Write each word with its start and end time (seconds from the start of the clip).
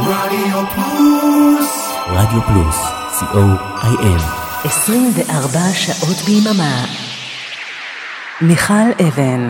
רדיו 0.00 0.64
פלוס. 0.74 1.88
רדיו 2.06 2.40
פלוס, 2.42 2.76
co.il 3.20 4.22
24 4.64 5.60
שעות 5.72 6.16
ביממה. 6.26 6.84
מיכל 8.40 9.04
אבן, 9.08 9.48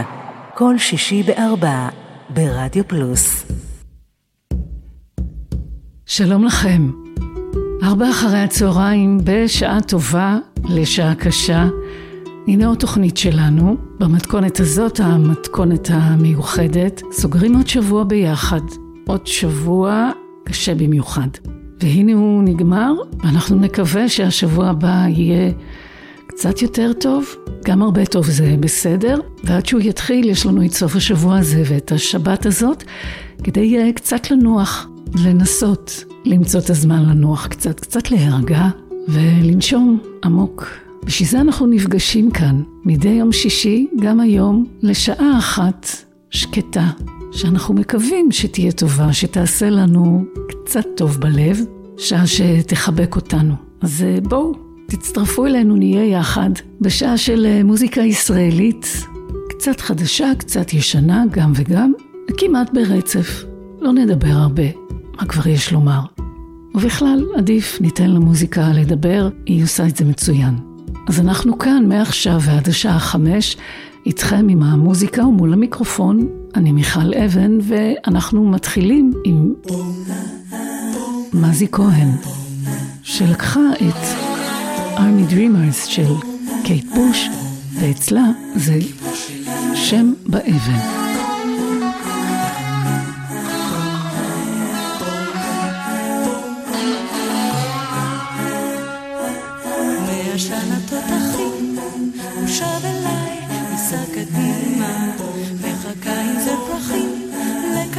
כל 0.54 0.78
שישי 0.78 1.22
בארבע, 1.22 1.88
ברדיו 2.30 2.88
פלוס. 2.88 3.46
שלום 6.06 6.44
לכם. 6.44 6.90
ארבע 7.82 8.10
אחרי 8.10 8.38
הצהריים 8.38 9.18
בשעה 9.24 9.80
טובה 9.80 10.36
לשעה 10.64 11.14
קשה. 11.14 11.66
הנה 12.46 12.66
עוד 12.66 12.78
תוכנית 12.78 13.16
שלנו, 13.16 13.76
במתכונת 13.98 14.60
הזאת, 14.60 15.00
המתכונת 15.00 15.88
המיוחדת, 15.92 17.02
סוגרים 17.12 17.56
עוד 17.56 17.68
שבוע 17.68 18.04
ביחד. 18.04 18.60
עוד 19.06 19.26
שבוע 19.26 20.10
קשה 20.48 20.74
במיוחד. 20.74 21.28
והנה 21.80 22.12
הוא 22.12 22.42
נגמר, 22.42 22.92
ואנחנו 23.18 23.56
נקווה 23.56 24.08
שהשבוע 24.08 24.68
הבא 24.68 25.04
יהיה 25.08 25.52
קצת 26.26 26.62
יותר 26.62 26.92
טוב, 26.92 27.36
גם 27.64 27.82
הרבה 27.82 28.06
טוב 28.06 28.26
זה 28.26 28.56
בסדר, 28.60 29.20
ועד 29.44 29.66
שהוא 29.66 29.80
יתחיל 29.80 30.28
יש 30.28 30.46
לנו 30.46 30.64
את 30.64 30.72
סוף 30.72 30.96
השבוע 30.96 31.38
הזה 31.38 31.62
ואת 31.66 31.92
השבת 31.92 32.46
הזאת, 32.46 32.84
כדי 33.44 33.90
uh, 33.90 33.92
קצת 33.92 34.30
לנוח, 34.30 34.88
לנסות 35.24 36.04
למצוא 36.24 36.60
את 36.60 36.70
הזמן 36.70 37.08
לנוח 37.08 37.46
קצת, 37.46 37.80
קצת 37.80 38.10
להירגע 38.10 38.68
ולנשום 39.08 40.00
עמוק. 40.24 40.66
בשביל 41.04 41.28
זה 41.28 41.40
אנחנו 41.40 41.66
נפגשים 41.66 42.30
כאן 42.30 42.62
מדי 42.84 43.08
יום 43.08 43.32
שישי, 43.32 43.86
גם 44.00 44.20
היום, 44.20 44.66
לשעה 44.82 45.38
אחת 45.38 46.07
שקטה, 46.30 46.86
שאנחנו 47.32 47.74
מקווים 47.74 48.32
שתהיה 48.32 48.72
טובה, 48.72 49.12
שתעשה 49.12 49.70
לנו 49.70 50.24
קצת 50.48 50.84
טוב 50.96 51.18
בלב, 51.20 51.60
שעה 51.98 52.26
שתחבק 52.26 53.16
אותנו. 53.16 53.54
אז 53.80 54.02
אה, 54.02 54.18
בואו, 54.22 54.52
תצטרפו 54.86 55.46
אלינו, 55.46 55.76
נהיה 55.76 56.18
יחד, 56.18 56.50
בשעה 56.80 57.18
של 57.18 57.46
אה, 57.46 57.64
מוזיקה 57.64 58.00
ישראלית, 58.00 59.06
קצת 59.48 59.80
חדשה, 59.80 60.32
קצת 60.38 60.74
ישנה, 60.74 61.24
גם 61.30 61.52
וגם, 61.56 61.92
וכמעט 62.30 62.70
ברצף. 62.72 63.44
לא 63.80 63.92
נדבר 63.92 64.28
הרבה, 64.28 64.62
מה 65.16 65.24
כבר 65.24 65.48
יש 65.48 65.72
לומר. 65.72 66.00
ובכלל, 66.74 67.24
עדיף 67.36 67.80
ניתן 67.80 68.10
למוזיקה 68.10 68.68
לדבר, 68.74 69.28
היא 69.46 69.64
עושה 69.64 69.86
את 69.86 69.96
זה 69.96 70.04
מצוין. 70.04 70.54
אז 71.08 71.20
אנחנו 71.20 71.58
כאן 71.58 71.84
מעכשיו 71.88 72.40
ועד 72.40 72.68
השעה 72.68 72.98
חמש, 72.98 73.56
איתכם 74.06 74.46
עם 74.48 74.62
המוזיקה 74.62 75.26
ומול 75.26 75.52
המיקרופון, 75.52 76.28
אני 76.54 76.72
מיכל 76.72 77.14
אבן, 77.14 77.58
ואנחנו 77.62 78.48
מתחילים 78.48 79.12
עם 79.24 79.54
מזי 81.32 81.66
כהן, 81.72 82.08
שלקחה 83.02 83.60
את 83.74 84.28
Army 84.98 85.22
Dreamers 85.22 85.84
של 85.84 86.12
קייט 86.64 86.86
בוש, 86.94 87.28
ואצלה 87.80 88.24
זה 88.54 88.78
שם 89.74 90.12
באבן. 90.26 90.98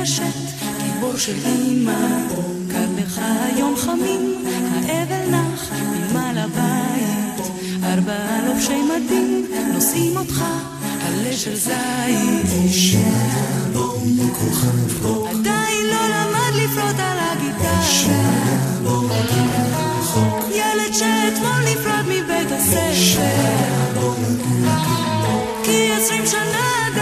קשת, 0.02 0.24
גיבור 0.84 1.18
של 1.18 1.36
אימא, 1.46 2.28
קר 2.72 2.86
לך 2.98 3.22
היום 3.46 3.76
חמים, 3.76 4.46
האבל 4.72 5.30
נח 5.32 5.70
ממעל 5.72 6.38
הבית, 6.38 7.52
ארבעה 7.84 8.48
לובשי 8.48 8.82
מדים 8.82 9.46
נושאים 9.74 10.18
אותך 10.18 10.44
עלה 11.06 11.34
של 11.34 11.56
זית. 11.56 12.50
עדיין 15.30 15.86
לא 15.86 16.08
למד 16.08 16.54
לפרוט 16.56 17.00
על 17.00 17.18
הגיטרה, 17.20 17.82
ילד 20.52 20.94
שאתמול 20.94 21.62
נפרד 21.66 22.06
מבית 22.06 22.52
הספר, 22.52 23.80
כי 25.70 25.94
עשרים 25.94 26.26
שנה 26.26 26.99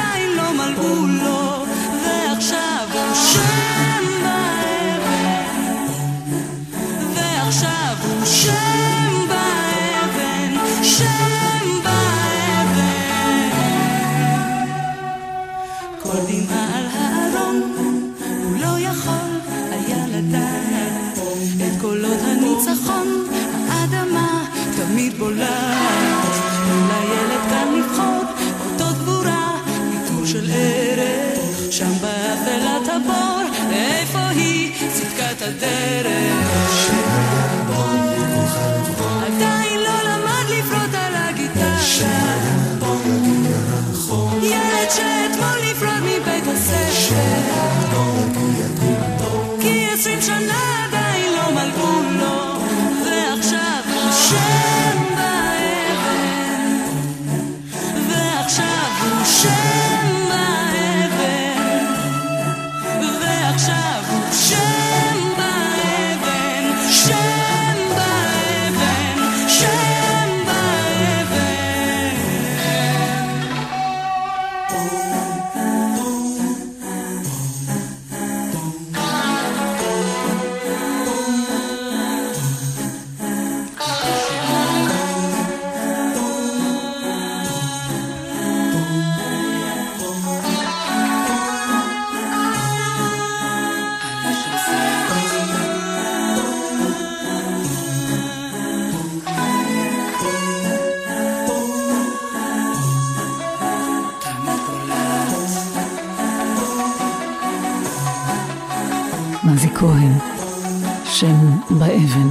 באבן. 111.79 112.29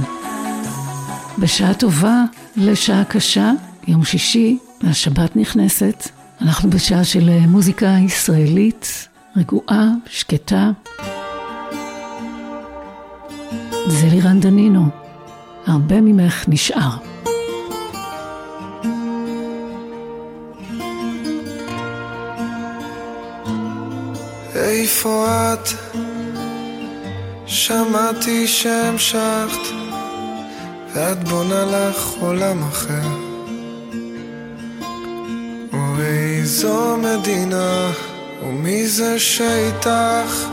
בשעה 1.39 1.73
טובה 1.73 2.23
לשעה 2.55 3.03
קשה, 3.05 3.51
יום 3.87 4.05
שישי 4.05 4.57
והשבת 4.83 5.35
נכנסת. 5.35 6.09
אנחנו 6.41 6.69
בשעה 6.69 7.03
של 7.03 7.29
מוזיקה 7.47 7.95
ישראלית, 8.05 9.07
רגועה, 9.35 9.89
שקטה. 10.09 10.71
זה 13.87 14.07
לירן 14.11 14.39
דנינו, 14.39 14.85
הרבה 15.67 16.01
ממך 16.01 16.45
נשאר. 16.47 16.97
איפה 24.55 25.25
את? 25.53 25.69
שמעתי 27.57 28.47
שהמשכת, 28.47 29.67
ואת 30.93 31.23
בונה 31.23 31.65
לך 31.65 32.07
עולם 32.19 32.63
אחר. 32.63 33.07
ואיזו 35.97 36.97
מדינה, 36.97 37.91
ומי 38.43 38.87
זה 38.87 39.19
שאיתך? 39.19 40.47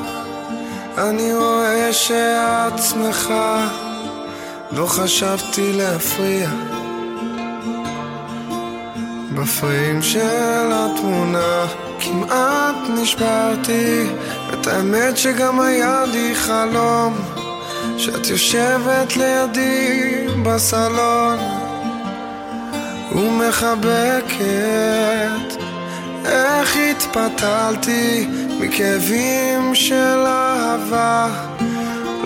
אני 0.99 1.35
רואה 1.35 1.93
שאת 1.93 2.83
שמחה, 2.91 3.69
לא 4.73 4.87
חשבתי 4.87 5.73
להפריע. 5.73 6.49
בפריים 9.35 10.03
של 10.03 10.71
התמונה 10.73 11.67
כמעט 12.01 12.77
נשברתי, 12.89 14.07
את 14.65 14.69
האמת 14.69 15.17
שגם 15.17 15.61
היה 15.61 16.05
לי 16.05 16.35
חלום, 16.35 17.15
שאת 17.99 18.27
יושבת 18.27 19.17
לידי 19.17 20.27
בסלון 20.43 21.39
ומחבקת. 23.13 24.35
איך 26.25 26.77
התפתלתי 26.77 28.27
מכאבים 28.61 29.75
של 29.75 30.25
אהבה 30.27 31.29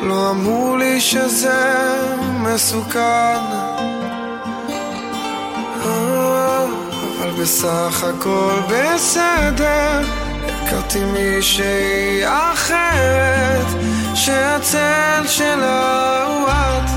לא 0.02 0.30
אמרו 0.30 0.76
לי 0.76 1.00
שזה 1.00 1.96
מסוכן 2.42 3.38
אבל 7.20 7.30
בסך 7.42 8.04
הכל 8.04 8.54
בסדר 8.68 10.27
הכרתי 10.68 11.04
מישהי 11.04 12.22
אחרת 12.26 13.66
שהצל 14.14 15.26
שלה 15.26 16.24
הוא 16.24 16.48
את 16.48 16.90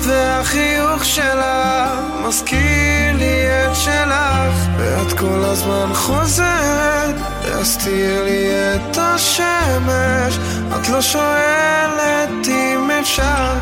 והחיוך 0.00 1.04
שלה 1.04 2.00
מזכיר 2.26 3.16
לי 3.18 3.46
את 3.46 3.74
שלך. 3.74 4.54
ואת 4.78 5.12
כל 5.18 5.44
הזמן 5.44 5.94
חוזרת 5.94 7.14
להסתיר 7.44 8.24
לי 8.24 8.48
את 8.50 8.98
השמש. 8.98 10.38
את 10.76 10.88
לא 10.88 11.00
שואלת 11.00 12.48
אם 12.48 12.90
אפשר 13.00 13.54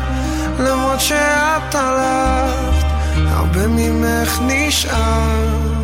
למרות 0.59 0.99
שאת 0.99 1.75
הלכת 1.75 2.87
הרבה 3.27 3.67
ממך 3.67 4.39
נשאר 4.41 5.76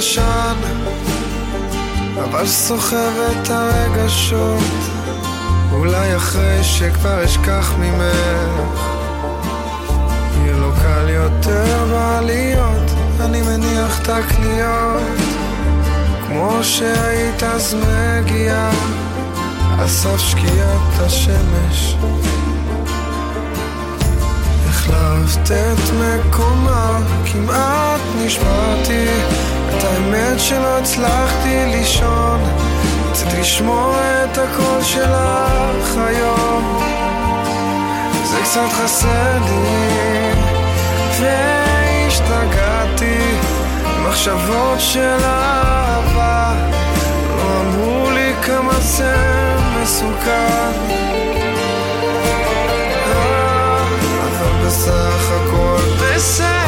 ישן, 0.00 0.56
אבל 2.24 2.46
סוחב 2.46 3.12
את 3.30 3.50
הרגשות. 3.50 4.62
אולי 5.72 6.16
אחרי 6.16 6.64
שכבר 6.64 7.24
אשכח 7.24 7.72
ממך, 7.78 8.80
יהיה 10.42 10.56
לו 10.56 10.72
קל 10.82 11.08
יותר 11.08 11.86
בעליות, 11.90 12.90
אני 13.20 13.42
מניח 13.42 14.02
את 14.02 14.08
הקניות. 14.08 15.02
כמו 16.26 16.58
שהיית 16.62 17.42
אז 17.42 17.74
מגיעה, 17.74 18.70
על 19.78 19.88
שקיעת 20.18 21.00
השמש. 21.00 21.96
החלפת 24.68 25.50
את 25.50 25.90
מקומה, 25.92 26.98
כמעט 27.32 28.00
נשמרתי 28.18 29.06
את 29.78 29.84
האמת 29.84 30.40
שלא 30.40 30.78
הצלחתי 30.78 31.66
לישון. 31.66 32.40
רציתי 33.10 33.40
לשמוע 33.40 33.98
את 34.24 34.38
הקול 34.38 34.82
שלך 34.82 35.96
היום. 35.96 36.80
זה 38.24 38.36
קצת 38.42 38.72
חסר 38.72 39.38
לי 39.38 40.32
והשתגעתי. 41.20 43.18
מחשבות 44.08 44.80
של 44.80 45.16
אהבה 45.24 46.54
לא 47.36 47.60
אמרו 47.60 48.10
לי 48.10 48.32
כמה 48.42 48.80
זה 48.80 49.16
מסוכן. 49.82 51.00
בסך 54.70 55.30
הכל 55.30 55.76
בסדר 56.00 56.59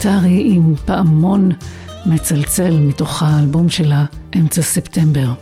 אתרי 0.00 0.42
עם 0.54 0.76
פעמון 0.76 1.50
מצלצל 2.06 2.78
מתוך 2.78 3.22
האלבום 3.22 3.68
שלה, 3.68 4.04
אמצע 4.36 4.62
ספטמבר. 4.62 5.32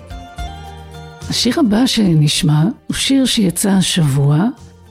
השיר 1.28 1.60
הבא 1.60 1.86
שנשמע 1.86 2.62
הוא 2.86 2.96
שיר 2.96 3.26
שיצא 3.26 3.70
השבוע, 3.70 4.44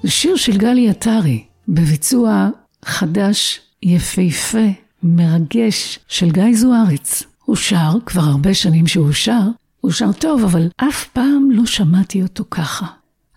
זה 0.04 0.12
שיר 0.12 0.36
של 0.36 0.58
גלי 0.58 0.90
עטרי, 0.90 1.44
בביצוע 1.68 2.50
חדש, 2.86 3.60
יפהפה, 3.84 4.68
מרגש, 5.04 6.00
של 6.08 6.32
גיא 6.32 6.56
זוארץ. 6.56 7.24
הוא 7.46 7.56
שר, 7.56 7.92
כבר 8.06 8.22
הרבה 8.22 8.54
שנים 8.54 8.88
שהוא 8.88 9.12
שר, 9.12 9.48
הוא 9.82 9.92
שר 9.92 10.12
טוב, 10.12 10.44
אבל 10.44 10.68
אף 10.78 11.08
פעם 11.08 11.52
לא 11.52 11.66
שמעתי 11.66 12.22
אותו 12.22 12.44
ככה. 12.52 12.86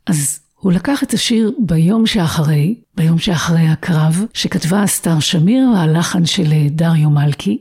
אז 0.07 0.41
הוא 0.61 0.73
לקח 0.73 1.03
את 1.03 1.15
השיר 1.15 1.53
ביום 1.59 2.07
שאחרי, 2.07 2.75
ביום 2.95 3.19
שאחרי 3.19 3.69
הקרב, 3.69 4.25
שכתבה 4.35 4.85
אסתר 4.85 5.21
שמיר, 5.21 5.69
הלחן 5.69 6.27
של 6.27 6.53
אה, 6.53 6.67
דריו 6.71 7.11
מלכי. 7.11 7.59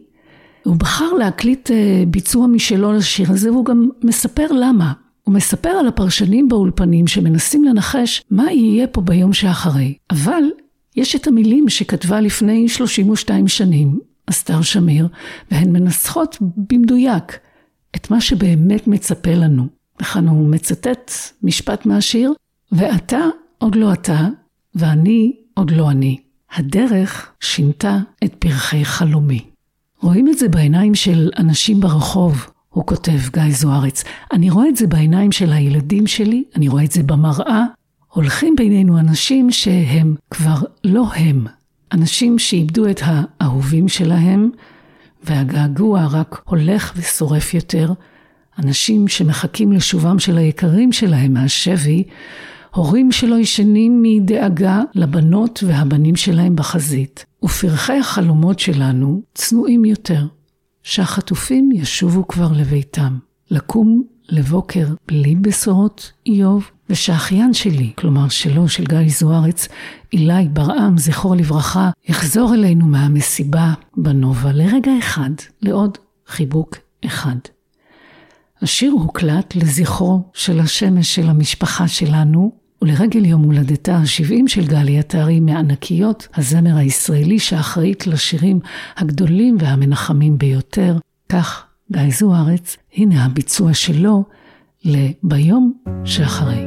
הוא 0.64 0.76
בחר 0.76 1.14
להקליט 1.14 1.72
אה, 1.72 2.04
ביצוע 2.08 2.48
משלו 2.48 2.94
לשיר 2.94 3.32
הזה, 3.32 3.52
והוא 3.52 3.66
גם 3.66 3.90
מספר 4.04 4.48
למה. 4.52 4.94
הוא 5.24 5.34
מספר 5.34 5.70
על 5.70 5.88
הפרשנים 5.88 6.48
באולפנים 6.48 7.08
שמנסים 7.08 7.64
לנחש 7.64 8.24
מה 8.32 8.52
יהיה 8.52 8.88
פה 8.88 9.02
ביום 9.02 9.34
שאחרי. 9.34 9.94
אבל 10.12 10.44
יש 10.96 11.16
את 11.16 11.28
המילים 11.28 11.70
שכתבה 11.70 12.22
לפני 12.22 12.70
32 12.70 13.48
שנים, 13.48 14.00
אסתר 14.30 14.62
שמיר, 14.62 15.08
והן 15.52 15.72
מנסחות 15.72 16.38
במדויק 16.42 17.40
את 17.96 18.12
מה 18.12 18.22
שבאמת 18.22 18.88
מצפה 18.88 19.32
לנו. 19.32 19.68
וכאן 20.02 20.28
הוא 20.28 20.50
מצטט 20.50 21.12
משפט 21.44 21.86
מהשיר, 21.86 22.34
ואתה 22.72 23.20
עוד 23.58 23.76
לא 23.76 23.94
אתה, 23.94 24.28
ואני 24.76 25.36
עוד 25.54 25.72
לא 25.72 25.92
אני. 25.92 26.18
הדרך 26.56 27.32
שינתה 27.40 27.98
את 28.24 28.36
פרחי 28.40 28.86
חלומי. 28.86 29.46
רואים 30.02 30.30
את 30.30 30.38
זה 30.38 30.50
בעיניים 30.50 30.96
של 30.96 31.30
אנשים 31.38 31.80
ברחוב, 31.80 32.46
הוא 32.70 32.86
כותב, 32.86 33.20
גיא 33.34 33.52
זוארץ. 33.52 34.04
אני 34.34 34.50
רואה 34.50 34.70
את 34.70 34.76
זה 34.76 34.88
בעיניים 34.88 35.32
של 35.32 35.54
הילדים 35.54 36.08
שלי, 36.08 36.44
אני 36.56 36.68
רואה 36.68 36.84
את 36.84 36.92
זה 36.92 37.04
במראה. 37.04 37.66
הולכים 38.08 38.56
בינינו 38.56 39.00
אנשים 39.00 39.52
שהם 39.52 40.16
כבר 40.32 40.58
לא 40.84 41.06
הם. 41.16 41.46
אנשים 41.92 42.40
שאיבדו 42.40 42.90
את 42.90 43.02
האהובים 43.04 43.88
שלהם, 43.88 44.50
והגעגוע 45.24 46.08
רק 46.12 46.42
הולך 46.46 46.94
ושורף 46.96 47.54
יותר. 47.54 47.94
אנשים 48.60 49.08
שמחכים 49.08 49.72
לשובם 49.72 50.20
של 50.20 50.38
היקרים 50.38 50.92
שלהם 50.92 51.34
מהשבי, 51.34 52.04
הורים 52.76 53.12
שלא 53.12 53.36
ישנים 53.36 54.02
מדאגה 54.02 54.82
לבנות 54.96 55.64
והבנים 55.68 56.16
שלהם 56.16 56.56
בחזית, 56.56 57.26
ופרחי 57.44 57.98
החלומות 57.98 58.60
שלנו 58.60 59.22
צנועים 59.34 59.86
יותר, 59.86 60.26
שהחטופים 60.84 61.72
ישובו 61.72 62.28
כבר 62.28 62.52
לביתם, 62.52 63.18
לקום 63.52 64.04
לבוקר 64.30 64.88
בלי 65.08 65.36
בשורות 65.36 66.12
איוב, 66.26 66.72
ושהאחיין 66.90 67.54
שלי, 67.54 67.92
כלומר 67.98 68.30
שלו, 68.30 68.70
של 68.70 68.84
גיא 68.84 69.10
זוארץ, 69.10 69.68
אילי 70.14 70.48
ברעם, 70.54 70.98
זכרו 70.98 71.36
לברכה, 71.36 71.90
יחזור 72.08 72.54
אלינו 72.54 72.86
מהמסיבה 72.86 73.74
בנובה 73.98 74.52
לרגע 74.52 74.92
אחד, 75.00 75.30
לעוד 75.62 75.98
חיבוק 76.28 76.76
אחד. 77.06 77.38
השיר 78.62 78.92
הוקלט 78.92 79.56
לזכרו 79.56 80.22
של 80.34 80.60
השמש 80.60 81.16
של 81.16 81.30
המשפחה 81.30 81.88
שלנו, 81.88 82.52
ולרגל 82.82 83.26
יום 83.26 83.44
הולדתה 83.44 83.96
ה-70 83.96 84.48
של 84.48 84.68
גלי 84.68 85.00
עטרי 85.00 85.40
מענקיות 85.40 86.28
הזמר 86.36 86.78
הישראלי 86.78 87.40
שאחראית 87.40 88.08
לשירים 88.08 88.60
הגדולים 88.98 89.58
והמנחמים 89.60 90.38
ביותר, 90.38 90.98
כך 91.30 91.66
גיא 91.92 92.10
זוארץ, 92.12 92.78
הנה 92.96 93.26
הביצוע 93.26 93.74
שלו 93.74 94.24
ל"ביום 94.86 95.74
שאחרי". 96.06 96.66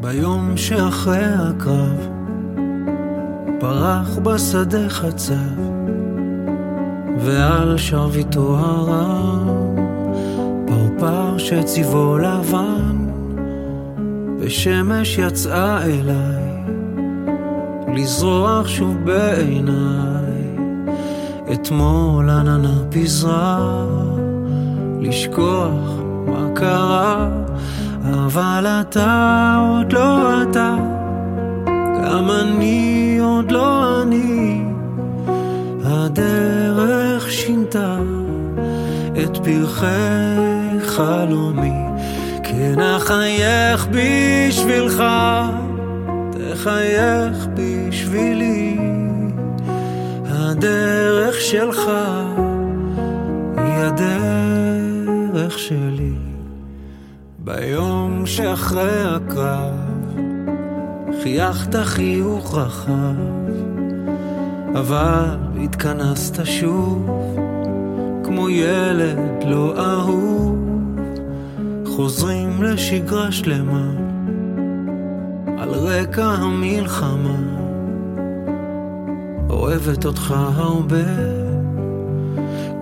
ביום 0.00 0.56
שאחרי 0.56 1.24
הקרב 1.24 2.19
פרח 3.60 4.18
בשדה 4.22 4.88
חצב 4.88 5.60
ועל 7.18 7.78
שרביטו 7.78 8.56
הרם 8.58 9.76
פרפר 10.66 11.38
שצבעו 11.38 12.18
לבן 12.18 12.96
ושמש 14.38 15.18
יצאה 15.18 15.82
אליי 15.82 16.50
לזרוח 17.94 18.68
שוב 18.68 18.96
בעיניי. 19.04 20.20
אתמול 21.52 22.30
עננה 22.30 22.82
פיזרה 22.90 23.86
לשכוח 25.00 26.00
מה 26.26 26.48
קרה 26.54 27.28
אבל 28.04 28.66
אתה 28.66 29.56
עוד 29.60 29.92
לא 29.92 30.42
אתה 30.42 30.99
גם 32.00 32.30
אני 32.30 33.18
עוד 33.22 33.50
לא 33.50 34.02
אני 34.02 34.62
הדרך 35.84 37.30
שינתה 37.30 37.98
את 39.24 39.36
פרחי 39.36 40.80
חלומי, 40.80 41.72
כן 42.44 42.80
אחייך 42.80 43.88
בשבילך, 43.90 45.02
תחייך 46.30 47.46
בשבילי, 47.54 48.78
הדרך 50.28 51.40
שלך 51.40 51.90
היא 53.56 53.74
הדרך 53.74 55.58
שלי. 55.58 56.14
ביום 57.38 58.26
שאחרי 58.26 59.02
הקרב, 59.04 59.89
חייכת 61.22 61.76
חיוך 61.84 62.54
רחב, 62.54 63.14
אבל 64.74 65.36
התכנסת 65.64 66.44
שוב, 66.44 67.10
כמו 68.24 68.50
ילד 68.50 69.18
לא 69.46 69.74
אהוב, 69.78 70.58
חוזרים 71.86 72.62
לשגרה 72.62 73.32
שלמה, 73.32 73.90
על 75.58 75.70
רקע 75.70 76.24
המלחמה, 76.24 77.38
אוהבת 79.50 80.06
אותך 80.06 80.34
הרבה, 80.36 81.06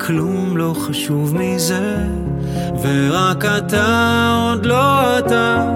כלום 0.00 0.56
לא 0.56 0.74
חשוב 0.78 1.36
מזה, 1.36 1.96
ורק 2.82 3.44
אתה 3.44 4.50
עוד 4.50 4.66
לא 4.66 5.18
אתה, 5.18 5.68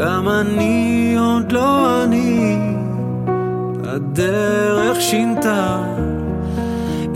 גם 0.00 0.28
אני 0.28 1.14
עוד 1.18 1.52
לא 1.52 2.04
אני. 2.04 2.56
הדרך 3.84 5.00
שינתה 5.00 5.82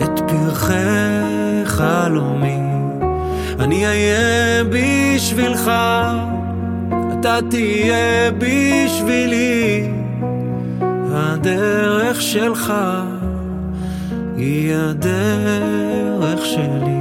את 0.03 0.21
פרחי 0.29 0.75
חלומי. 1.65 2.59
אני 3.61 3.87
אהיה 3.87 4.65
בשבילך, 4.65 5.71
אתה 7.13 7.39
תהיה 7.51 8.31
בשבילי. 8.39 9.89
הדרך 11.13 12.23
שלך 12.23 12.73
היא 14.37 14.75
הדרך 14.75 16.45
שלי. 16.45 16.94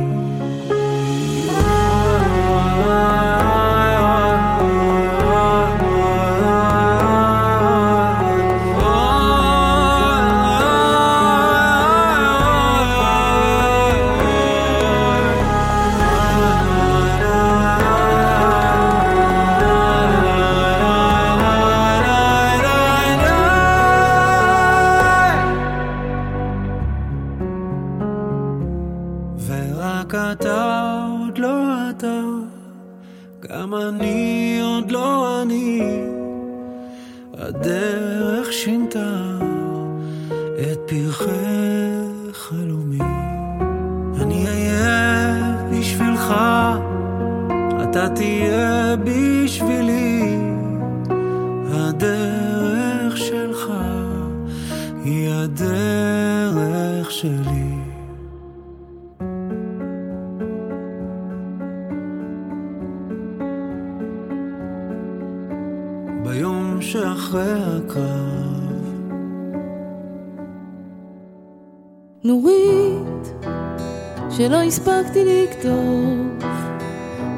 שלא 74.38 74.62
הספקתי 74.62 75.26
לכתוב, 75.26 76.44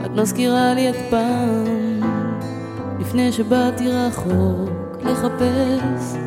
את 0.05 0.11
מזכירה 0.11 0.73
לי 0.73 0.89
את 0.89 0.95
פעם, 1.09 2.01
לפני 2.99 3.31
שבאתי 3.31 3.91
רחוק 3.91 5.03
לחפש 5.03 6.17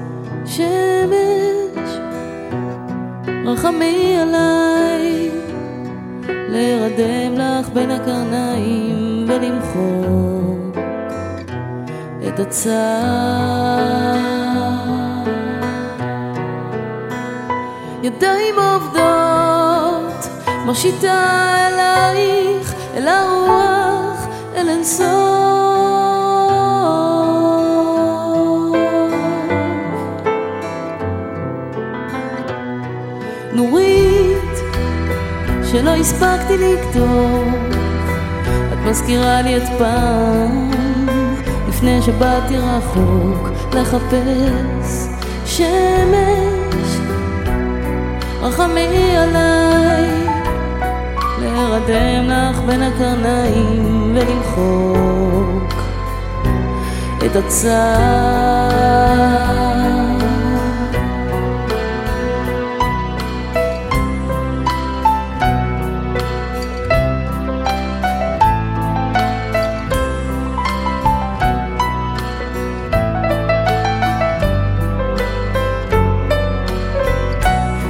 שמש. 0.44 1.90
רחמי 3.46 4.16
עליי, 4.22 5.30
להירדם 6.28 7.34
לך 7.34 7.68
בין 7.68 7.90
הקרניים 7.90 9.26
ולמחוק 9.28 10.76
את 12.28 12.40
הצער. 12.40 13.78
ידיים 18.02 18.54
עובדות, 18.58 19.27
מושיטה 20.68 21.46
אלייך, 21.68 22.74
אל 22.96 23.08
הרוח, 23.08 24.26
אל 24.56 24.68
אינסוף. 24.68 25.08
נורית, 33.52 34.54
שלא 35.70 35.90
הספקתי 35.90 36.56
לכתוב, 36.58 37.48
את 38.72 38.78
מזכירה 38.86 39.42
לי 39.42 39.56
את 39.56 39.68
פעם, 39.78 40.70
לפני 41.68 42.02
שבאתי 42.02 42.56
רחוק 42.56 43.48
לחפש 43.74 45.08
שמש. 45.46 46.98
רחמי 48.42 49.16
עליי, 49.16 50.17
להירדם 51.68 52.30
לך 52.30 52.60
בין 52.60 52.82
הקרניים 52.82 54.16
ולמחוק 54.16 55.74
את 57.26 57.36
הצער. 57.36 58.88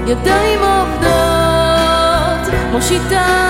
ידיים 0.06 0.60
עובדות, 0.62 2.54
מושיטה 2.72 3.47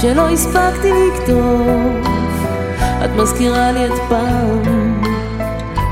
שלא 0.00 0.28
הספקתי 0.28 0.90
לכתוב, 0.92 2.06
את 3.04 3.10
מזכירה 3.16 3.72
לי 3.72 3.86
את 3.86 3.92
פעם, 4.08 5.02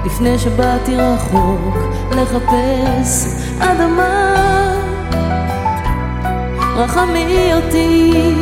לפני 0.05 0.39
שבאתי 0.39 0.97
רחוק 0.97 1.77
לחפש 2.11 3.27
אדמה. 3.59 4.37
רחמי 6.77 7.51
אותי, 7.55 8.35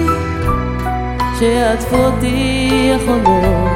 שיעטפו 1.39 1.97
אותי 1.97 2.93
החולות 2.95 3.74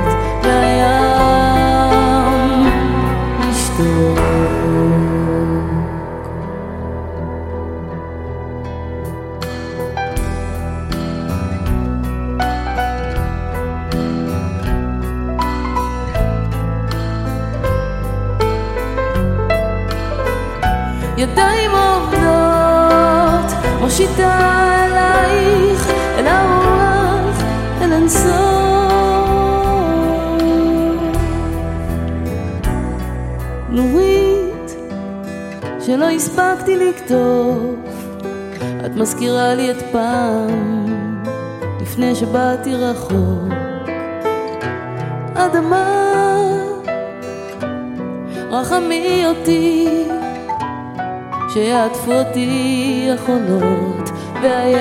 מושיטה 24.08 24.84
אלייך, 24.86 25.90
אל 26.18 26.26
הרוח, 26.26 27.42
אל 27.82 27.92
אינסוף. 27.92 28.28
נורית, 33.70 34.76
שלא 35.80 36.10
הספקתי 36.10 36.76
לכתוב, 36.76 37.74
את 38.86 38.96
מזכירה 38.96 39.54
לי 39.54 39.70
את 39.70 39.82
פעם, 39.92 40.84
לפני 41.80 42.14
שבאתי 42.14 42.74
רחוק. 42.74 43.52
אדמה, 45.34 46.14
רחמי 48.50 49.24
אותי, 49.26 50.04
שיעטפו 51.52 52.12
אותי 52.12 53.08
החולות 53.14 54.10
והים 54.42 54.78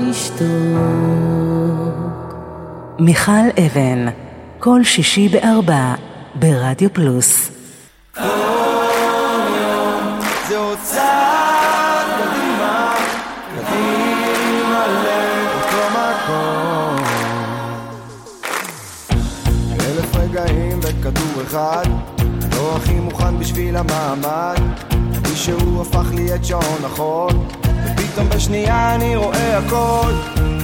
ישתוק. 0.00 0.44
מיכל 2.98 3.46
אבן, 3.66 4.06
כל 4.58 4.84
שישי 4.84 5.28
בארבע, 5.28 5.94
ברדיו 6.34 6.92
פלוס. 6.92 7.50
זה 10.48 10.58
עוד 10.58 10.78
צעד 10.82 12.06
קדימה, 12.16 12.94
קדימה 13.56 14.86
לאותו 14.86 15.84
מקום. 15.90 16.96
אלף 19.80 20.16
רגעים 20.16 20.80
וכדור 20.82 21.42
אחד, 21.42 21.84
הכי 22.76 22.94
מוכן 22.94 23.38
בשביל 23.38 23.76
המעמד. 23.76 24.60
מישהו 25.30 25.82
הפך 25.82 26.12
לי 26.14 26.34
את 26.34 26.44
שעון 26.44 26.84
החול, 26.84 27.32
ופתאום 27.84 28.28
בשנייה 28.28 28.94
אני 28.94 29.16
רואה 29.16 29.58
הכל. 29.58 30.12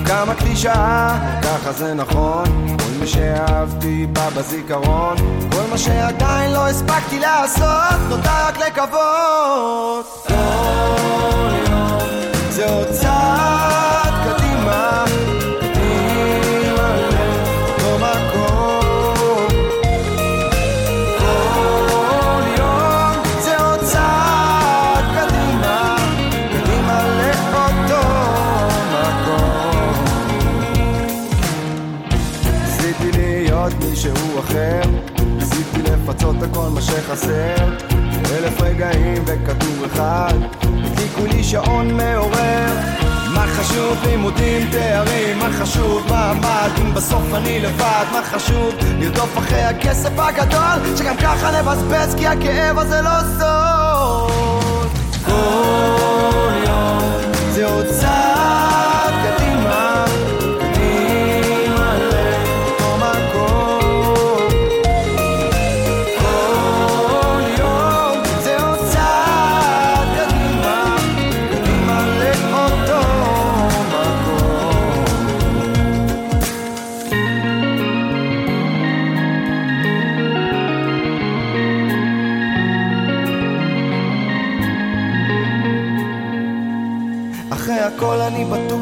כמה 0.07 0.35
קלישאה, 0.35 1.19
ככה 1.43 1.73
זה 1.73 1.95
נכון. 1.95 2.45
כל 2.79 3.01
מה 3.01 3.07
שאהבתי 3.07 4.07
בא 4.13 4.29
בזיכרון, 4.37 5.17
כל 5.53 5.63
מה 5.71 5.79
שעדיין 5.79 6.53
לא 6.53 6.69
הספקתי 6.69 7.21
לעשות, 7.21 8.01
נותר 8.09 8.31
רק 8.49 8.59
לקוות. 8.59 10.27
כל 10.29 11.55
יום 11.71 12.09
זה 12.51 12.69
עוד 12.69 12.89
צעד 12.91 13.60
לימודים, 44.37 44.71
תארים, 44.71 45.39
מה 45.39 45.49
חשוב 45.53 46.07
מעמד, 46.09 46.71
אם 46.81 46.95
בסוף 46.95 47.35
אני 47.35 47.61
לבד, 47.61 48.05
מה 48.13 48.23
חשוב 48.23 48.75
לרדוף 48.99 49.39
אחרי 49.39 49.63
הכסף 49.63 50.19
הגדול, 50.19 50.97
שגם 50.97 51.17
ככה 51.17 51.61
נבזבז 51.61 52.15
כי 52.15 52.27
הכאב 52.27 52.79
הזה 52.79 53.03
לא 53.03 53.21
סוד. 53.39 54.89
כל 55.27 56.53
יום 56.67 57.33
זה 57.51 57.67
עוד 57.67 57.87
צעד 57.87 58.70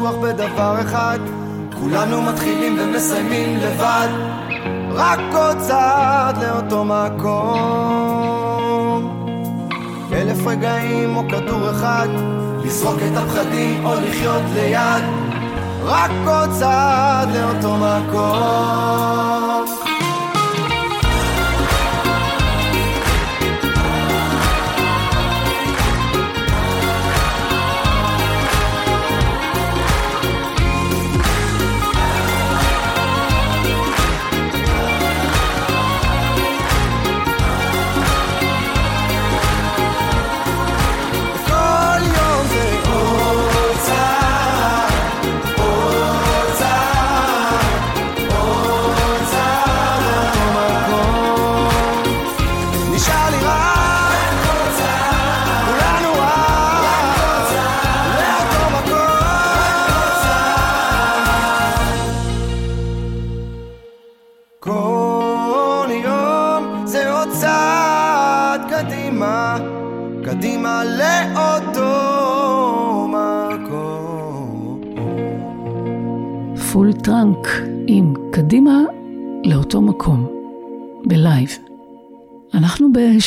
בטוח 0.09 0.23
בדבר 0.23 0.81
אחד. 0.81 1.19
כולנו 1.79 2.21
מתחילים 2.21 2.77
ומסיימים 2.79 3.57
לבד. 3.57 4.07
רק 4.91 5.19
עוד 5.33 5.57
צעד 5.57 6.43
לאותו 6.43 6.85
מקום. 6.85 7.69
אלף 10.13 10.47
רגעים 10.47 11.15
או 11.15 11.23
כדור 11.29 11.69
אחד. 11.71 12.07
לזרוק 12.63 12.97
את 12.97 13.17
הפחדים 13.17 13.85
או 13.85 13.93
לחיות 13.95 14.43
ליד. 14.53 15.03
רק 15.83 16.11
עוד 16.25 16.49
צעד 16.59 17.29
לאותו 17.35 17.77
מקום 17.77 19.28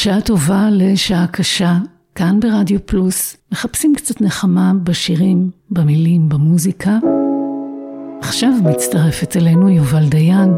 בשעה 0.03 0.21
טובה 0.21 0.69
לשעה 0.71 1.27
קשה, 1.27 1.77
כאן 2.15 2.41
ברדיו 2.41 2.87
פלוס, 2.87 3.37
מחפשים 3.53 3.95
קצת 3.95 4.21
נחמה 4.21 4.73
בשירים, 4.85 5.51
במילים, 5.71 6.29
במוזיקה. 6.29 6.99
עכשיו 8.21 8.51
מצטרפת 8.65 9.37
אלינו 9.37 9.69
יובל 9.69 10.09
דיין, 10.09 10.55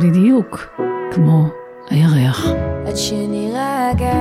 בדיוק 0.00 0.78
כמו 1.12 1.48
הירח. 1.90 2.46
עד 2.86 2.96
שנירגע 2.96 4.12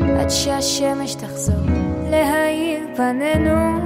עד 0.00 0.30
שהשמש 0.30 1.14
תחזור 1.14 1.66
להאיר 2.10 2.80
פנינו 2.96 3.78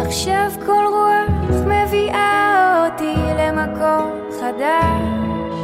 עכשיו 0.00 0.50
כל 0.66 0.84
רוח 0.90 1.60
מביאה 1.60 2.31
למקום 3.62 4.10
חדש. 4.40 5.54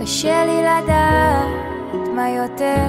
קשה 0.00 0.44
לי 0.46 0.62
לדעת 0.62 2.08
מה 2.14 2.30
יותר. 2.30 2.86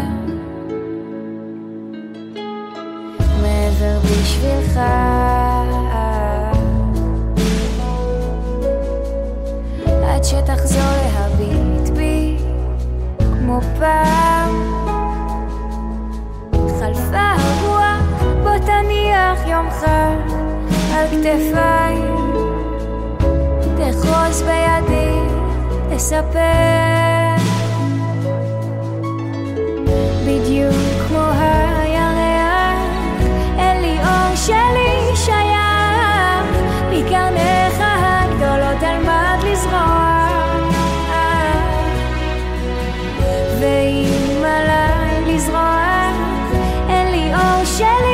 מעבר 3.41 3.99
בשבילך. 3.99 4.79
עד 10.03 10.23
שתחזור 10.23 10.81
להביט 10.81 11.89
בי 11.89 12.37
כמו 13.19 13.59
פעם. 13.79 14.55
חלפה 16.79 17.33
הרוח 17.37 18.23
בוא 18.43 18.57
תניח 18.57 19.47
יום 19.47 19.69
חג 19.71 20.33
על 20.93 21.07
כתפיי 21.07 22.26
תחרוס 23.77 24.41
בידי 24.41 25.19
תספר 25.95 26.87
בדיוק 30.25 30.73
כמו 31.07 31.19
הירח 31.19 32.79
אין 33.57 33.81
לי 33.81 33.97
אור 33.99 34.35
שלי 34.35 35.15
שייך. 35.15 35.67
מקרניך 36.91 37.77
הגדולות 37.79 38.83
אלמד 38.83 39.43
לזרוע. 39.43 40.27
ואם 43.59 44.45
עליי 44.45 45.35
לזרוע 45.35 46.11
אין 46.89 47.11
לי 47.11 47.33
אור 47.33 47.65
שלי 47.65 48.06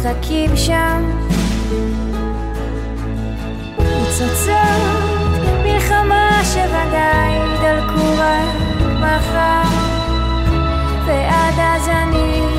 מחכים 0.00 0.56
שם. 0.56 1.02
ניצוצות 3.78 4.54
מלחמה 5.64 6.40
שוודאי 6.44 7.38
דלקו 7.60 8.14
רק 8.18 8.82
מחר. 9.00 9.62
ועד 11.06 11.54
אז 11.58 11.88
אני 11.88 12.49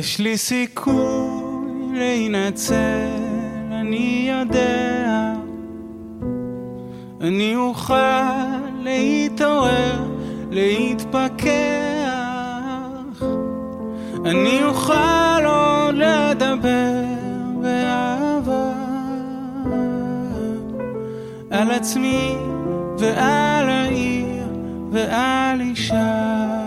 יש 0.00 0.18
לי 0.18 0.38
סיכוי 0.38 1.92
להינצל, 1.92 2.74
אני 3.72 4.30
יודע. 4.32 5.32
אני 7.20 7.56
אוכל 7.56 7.94
להתעורר, 8.82 10.04
להתפכח. 10.50 11.50
אני 14.24 14.64
אוכל 14.64 15.44
עוד 15.44 15.94
לדבר 15.94 17.04
באהבה 17.62 18.72
על 21.50 21.70
עצמי 21.70 22.34
ועל 22.98 23.68
העיר 23.68 24.46
ועל 24.90 25.60
אישה. 25.60 26.59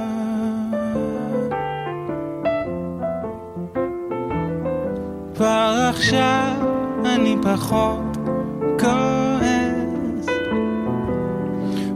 עכשיו 6.13 6.56
אני 7.06 7.36
פחות 7.43 8.17
כועס. 8.80 10.28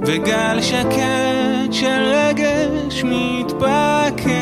וגל 0.01 0.61
שקט 0.61 1.71
של 1.71 2.13
רגש 2.13 3.03
מתפקע. 3.03 4.37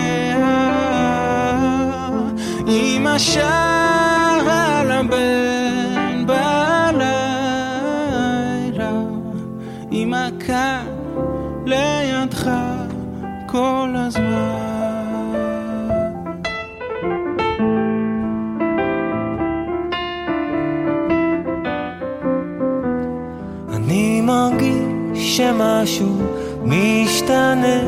עם 2.67 3.07
השער 3.07 4.49
על 4.49 4.91
הבן 4.91 6.25
בלילה. 6.25 7.01
עם 9.91 10.13
כאן 10.47 10.85
לידך 11.65 12.49
כל 13.47 13.89
הזמן 13.95 14.64
שמשהו 25.36 26.17
משתנה. 26.63 27.82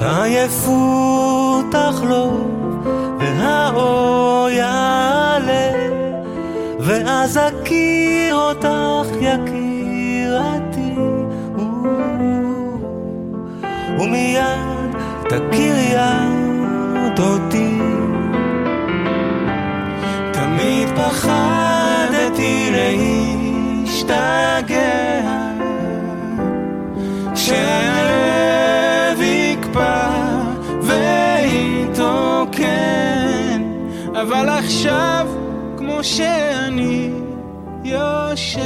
העייפות 0.00 1.64
תחלוף 1.70 2.86
והאור 3.18 4.48
יעלה 4.50 5.70
ואז 6.80 7.38
אכיר 7.38 8.34
אותך 8.34 9.08
יקירתי 9.20 10.94
ומיד 13.98 14.96
תכירי 15.28 15.94
את 15.96 17.20
אותי. 17.20 17.78
תמיד 20.32 20.88
פחדתי 20.88 22.68
להיא 22.72 23.41
משתגע 24.02 25.30
כשהלב 27.34 29.20
יקפא 29.20 30.08
ויתרוקן 31.82 32.62
אבל 34.22 34.48
עכשיו 34.48 35.28
כמו 35.76 36.04
שאני 36.04 37.10
יושב. 37.84 38.62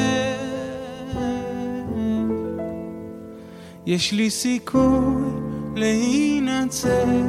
יש 3.87 4.13
לי 4.13 4.31
סיכוי 4.31 5.23
להינצל 5.77 7.23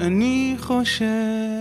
אני 0.00 0.54
חושב 0.58 1.55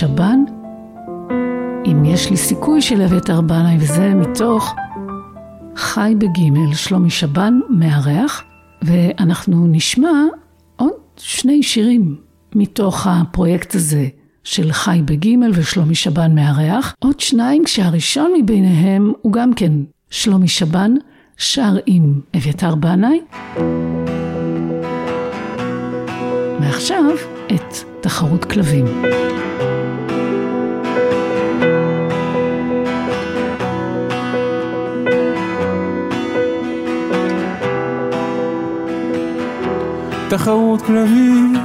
שבן, 0.00 0.44
אם 1.86 2.04
יש 2.04 2.30
לי 2.30 2.36
סיכוי 2.36 2.82
של 2.82 3.02
אביתר 3.02 3.40
בנאי, 3.40 3.76
וזה 3.80 4.14
מתוך 4.14 4.74
חי 5.76 6.14
בגימל, 6.18 6.74
שלומי 6.74 7.10
שבן 7.10 7.60
מארח, 7.68 8.42
ואנחנו 8.82 9.66
נשמע 9.66 10.24
עוד 10.76 10.92
שני 11.16 11.62
שירים 11.62 12.16
מתוך 12.54 13.06
הפרויקט 13.06 13.74
הזה 13.74 14.08
של 14.44 14.72
חי 14.72 15.00
בגימל 15.04 15.50
ושלומי 15.54 15.94
שבן 15.94 16.34
מארח, 16.34 16.94
עוד 16.98 17.20
שניים 17.20 17.64
כשהראשון 17.64 18.32
מביניהם 18.42 19.12
הוא 19.22 19.32
גם 19.32 19.54
כן 19.54 19.72
שלומי 20.10 20.48
שבן, 20.48 20.94
שר 21.36 21.76
עם 21.86 22.20
אביתר 22.36 22.74
בנאי. 22.74 23.20
ועכשיו 26.60 27.04
את 27.54 27.74
תחרות 28.00 28.44
כלבים. 28.44 28.84
תחרות 40.28 40.82
כלבים 40.82 41.56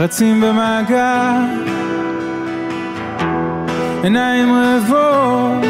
רצים 0.00 0.40
במעגל 0.40 1.68
עיניים 4.02 4.52
רעבות 4.52 5.66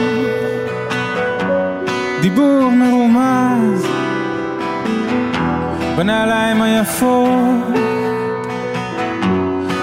דיבור 2.23 2.71
מרומז 2.71 3.88
בנעליים 5.99 6.63
היפות. 6.63 7.79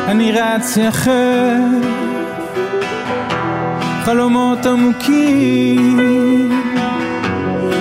אני 0.08 0.32
רץ 0.32 0.78
יחד. 0.78 1.12
חלומות 4.04 4.66
עמוקים. 4.66 6.52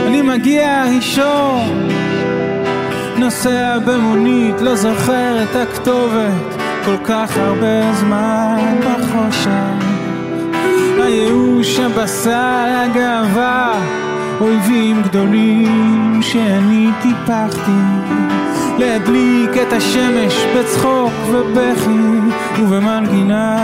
אני 0.06 0.22
מגיע 0.22 0.84
ראשון. 0.96 1.88
נוסע 3.16 3.78
במונית, 3.78 4.60
לא 4.60 4.74
זוכר 4.74 5.42
את 5.42 5.56
הכתובת. 5.56 6.62
כל 6.84 6.96
כך 7.04 7.36
הרבה 7.36 7.92
זמן 7.92 8.80
בחושך. 8.80 9.50
הייאוש, 11.02 11.78
הבשר, 11.78 12.82
הגאווה 12.84 14.03
אויבים 14.40 15.02
גדולים 15.02 16.18
שאני 16.22 16.88
טיפחתי 17.02 17.70
להדליק 18.78 19.50
את 19.62 19.72
השמש 19.72 20.44
בצחוק 20.56 21.12
ובכי 21.30 22.60
ובמנגינה. 22.62 23.56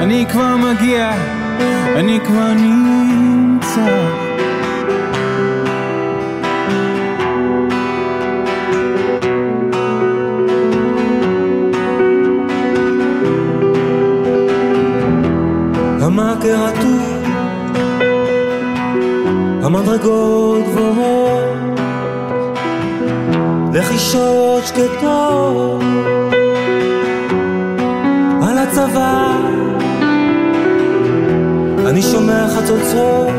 אני 0.00 0.26
כבר 0.30 0.56
מגיע, 0.56 1.10
אני 1.96 2.18
כבר 2.26 2.52
נמצא 2.54 4.29
המאקר 16.40 16.64
רטוב, 16.64 17.24
המדרגות 19.62 20.64
גבוהות, 20.64 21.80
לחישות 23.74 24.66
שקטות, 24.66 25.82
על 28.42 28.58
הצבא 28.58 29.26
אני 31.86 32.02
שומע 32.02 32.46
חצוצרות, 32.48 33.34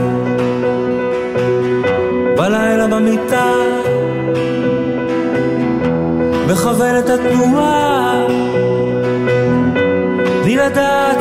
בלילה 2.38 2.88
במיטה, 2.88 3.54
מכוון 6.52 7.00
את 7.00 7.10
התנועה, 7.10 8.26
בלי 10.44 10.56
לדעת. 10.56 11.21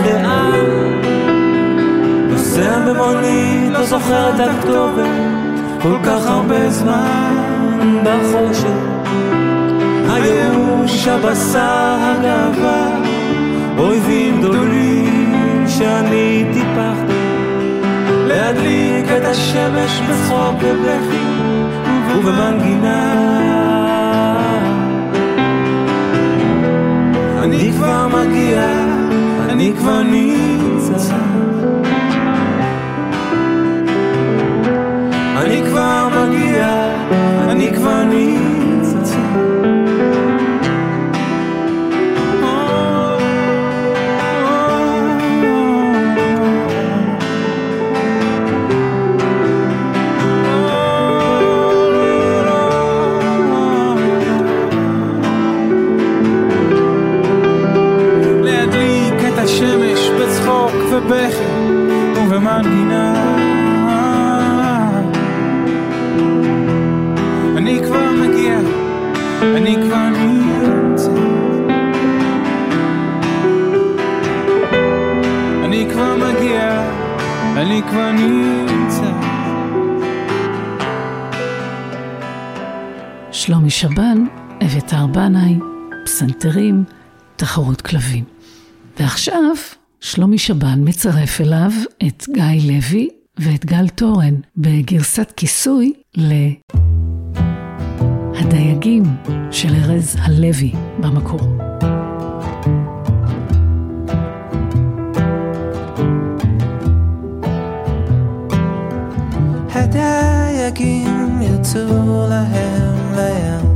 במונית, 2.68 3.72
לא 3.72 3.84
זוכר 3.84 4.30
את 4.34 4.40
הכתובת, 4.40 5.06
כל 5.82 5.96
כך 6.04 6.26
הרבה 6.26 6.70
זמן 6.70 8.02
בחושך. 8.04 8.90
הייאוש, 10.08 11.08
הבשר, 11.08 11.96
הגאווה, 12.00 12.88
אויבים 13.78 14.40
גדולים 14.40 15.64
שאני 15.68 16.44
טיפחתי. 16.52 17.20
להדליק 18.26 19.06
את 19.16 19.24
השמש 19.24 20.00
בצחוק 20.00 20.56
ובכי 20.60 21.24
ובמנגינה. 22.14 23.14
אני 27.42 27.72
כבר 27.72 28.08
מגיע, 28.08 28.62
אני 29.48 29.72
כבר 29.78 30.02
נמצא. 30.02 31.29
אני 37.48 37.72
כבר 37.74 38.04
נמצא. 38.04 38.49
אני. 69.42 69.76
אני 77.56 77.82
אני. 77.92 78.66
שלומי 83.32 83.70
שבן, 83.70 84.24
אביתר 84.64 85.06
בנאי, 85.06 85.58
פסנתרים, 86.04 86.84
תחרות 87.36 87.80
כלבים. 87.80 88.24
ועכשיו, 89.00 89.54
שלומי 90.00 90.38
שבן 90.38 90.88
מצרף 90.88 91.40
אליו 91.40 91.70
את 92.06 92.24
גיא 92.32 92.72
לוי 92.72 93.08
ואת 93.38 93.66
גל 93.66 93.88
תורן 93.88 94.34
בגרסת 94.56 95.32
כיסוי 95.36 95.92
ל"הדייגים" 98.40 99.02
של 99.50 99.74
ארז 99.74 100.16
הלוי 100.20 100.72
במקור. 101.00 101.40
הדייגים 109.74 111.42
יצאו 111.42 112.26
להם 112.28 113.12
לים 113.16 113.66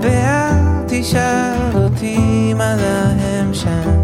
ואל 0.00 0.84
תשאל 0.88 1.82
אותי 1.84 2.54
מה 2.54 2.76
להם 2.76 3.54
שם 3.54 3.97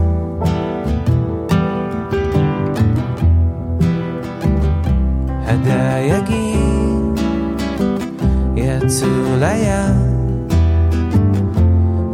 הדייגים 5.67 7.15
יצאו 8.57 9.37
לים 9.39 9.95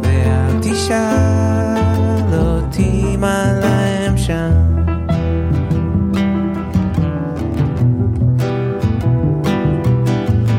ואל 0.03 0.59
תשאל 0.61 2.33
אותי 2.33 3.17
מה 3.17 3.53
להם 3.61 4.17
שם. 4.17 4.51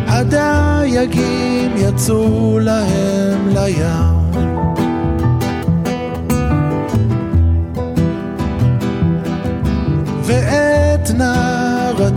הדייגים 0.07 1.73
יצאו 1.77 2.59
להם 2.59 3.49
לים. 3.49 4.23
ואת 10.25 11.11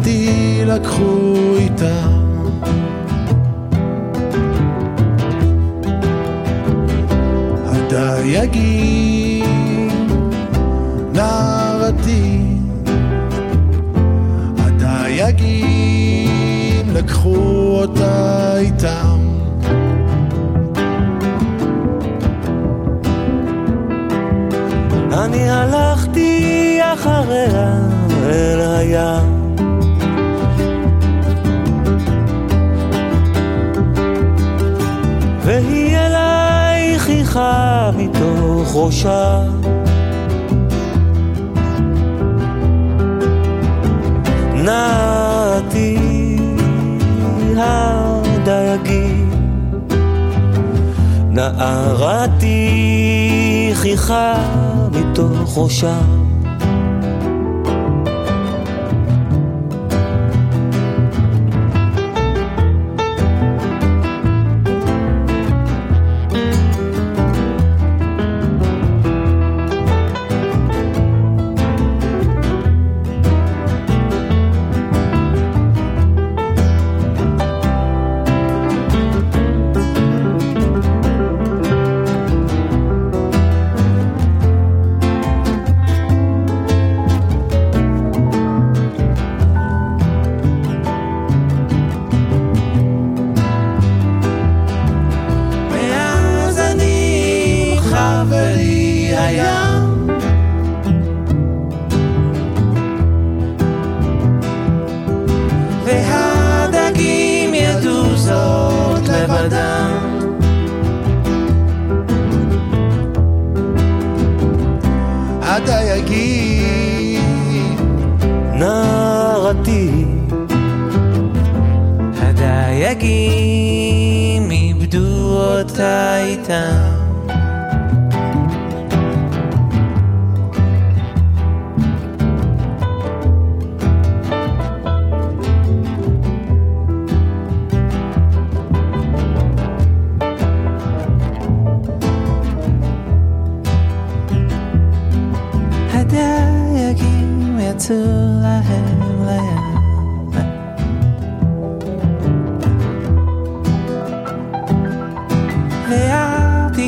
נערתי 0.06 0.62
לקחו 0.66 1.36
איתם 1.58 2.26
הדייגים 7.66 9.46
נערתי. 11.14 12.42
הדייגים 14.58 16.06
לקחו 16.94 17.80
אותה 17.82 18.58
איתם. 18.58 19.20
אני 25.14 25.50
הלכתי 25.50 26.80
אחריה 26.94 27.80
אל 28.24 28.62
הים 28.62 29.35
חיכה 37.36 37.92
מתוך 37.98 38.76
ראשה. 38.76 39.40
נעתי 44.54 45.98
הדייגים 47.58 49.30
נערתי 51.30 52.72
חיכה 53.74 54.36
מתוך 54.92 55.58
ראשה 55.58 55.98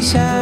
deixar. 0.07 0.36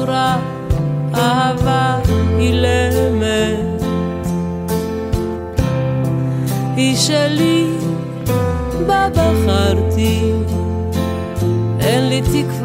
צורה, 0.00 0.36
אהבה 1.14 1.98
אילמת. 2.38 3.82
היא 6.76 6.96
שלי, 6.96 7.66
בה 8.86 9.08
בחרתי, 9.14 10.32
אין 11.80 12.08
לי 12.08 12.22
תקווה. 12.22 12.59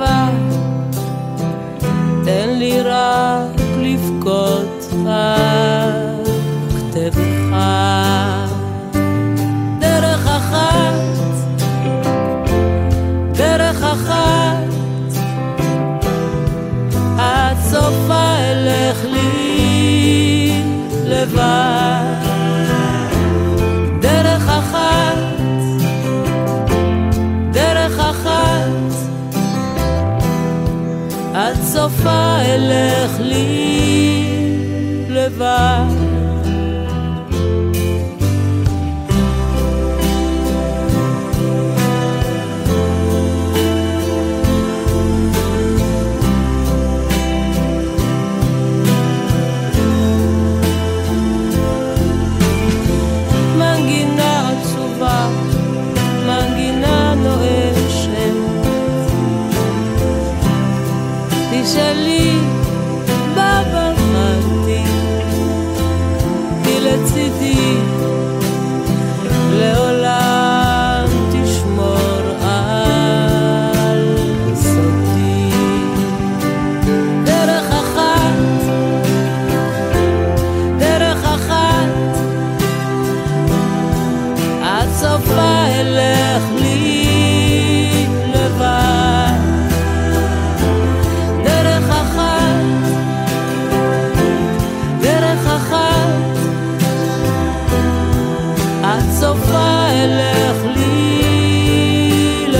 דרך 23.99 24.49
אחת, 24.49 25.17
דרך 27.51 27.99
אחת, 27.99 28.69
סופה 31.61 32.37
אלך 32.41 33.19
לי 33.19 34.25
לבד. 35.09 35.94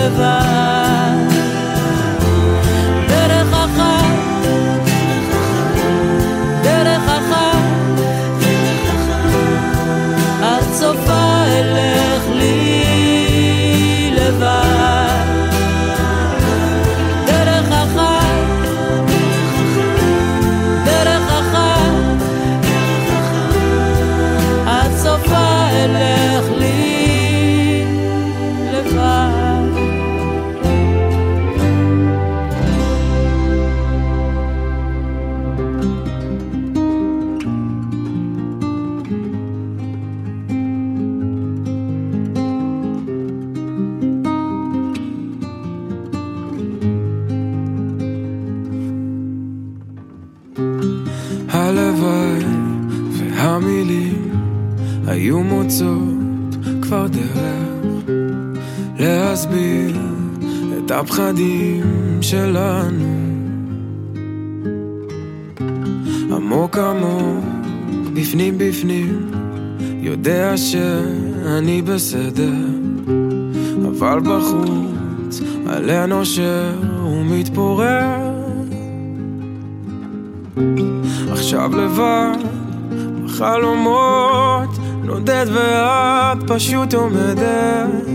survive. 0.06 0.55
עלה 75.86 76.06
נושר 76.06 76.74
ומתפורר. 77.06 78.32
עכשיו 81.32 81.76
לבד, 81.78 82.38
בחלומות, 83.26 84.70
נודד 85.04 85.46
ואת 85.54 86.38
פשוט 86.48 86.94
עומדת, 86.94 88.06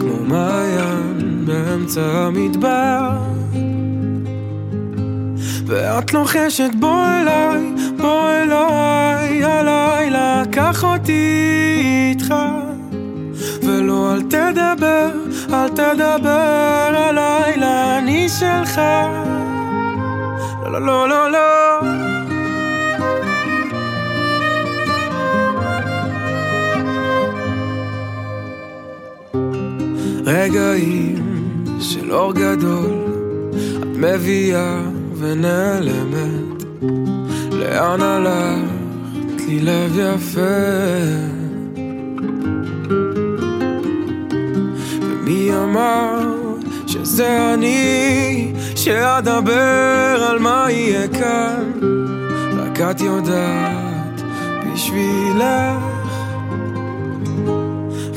כמו 0.00 0.24
מעיין 0.28 1.44
באמצע 1.46 2.02
המדבר. 2.02 3.10
ואת 5.66 6.14
לוחשת 6.14 6.70
בוא 6.80 7.04
אליי, 7.04 7.74
בוא 7.96 8.30
אליי, 8.30 9.44
הלילה, 9.44 10.42
קח 10.52 10.84
אותי 10.84 11.80
איתך. 12.10 12.34
ולא 13.62 14.12
אל 14.14 14.22
תדבר, 14.22 15.09
אל 15.90 15.94
תדבר 15.94 16.92
הלילה, 16.94 17.98
אני 17.98 18.28
שלך. 18.28 18.80
לא, 20.62 20.80
לא, 20.80 21.08
לא, 21.08 21.30
לא. 21.30 21.80
רגעים 30.26 31.16
של 31.80 32.12
אור 32.12 32.32
גדול, 32.32 33.04
את 33.82 33.96
מביאה 33.96 34.80
ונעלמת. 35.18 36.64
לאן 37.52 38.00
הלכת 38.00 39.40
לי 39.48 39.60
לב 39.60 39.98
יפה? 39.98 41.39
שזה 47.10 47.54
אני 47.54 48.52
שאדבר 48.76 50.26
על 50.30 50.38
מה 50.38 50.66
יהיה 50.70 51.08
כאן? 51.08 51.70
רק 52.56 52.80
את 52.80 53.00
יודעת 53.00 54.22
בשבילך. 54.72 55.44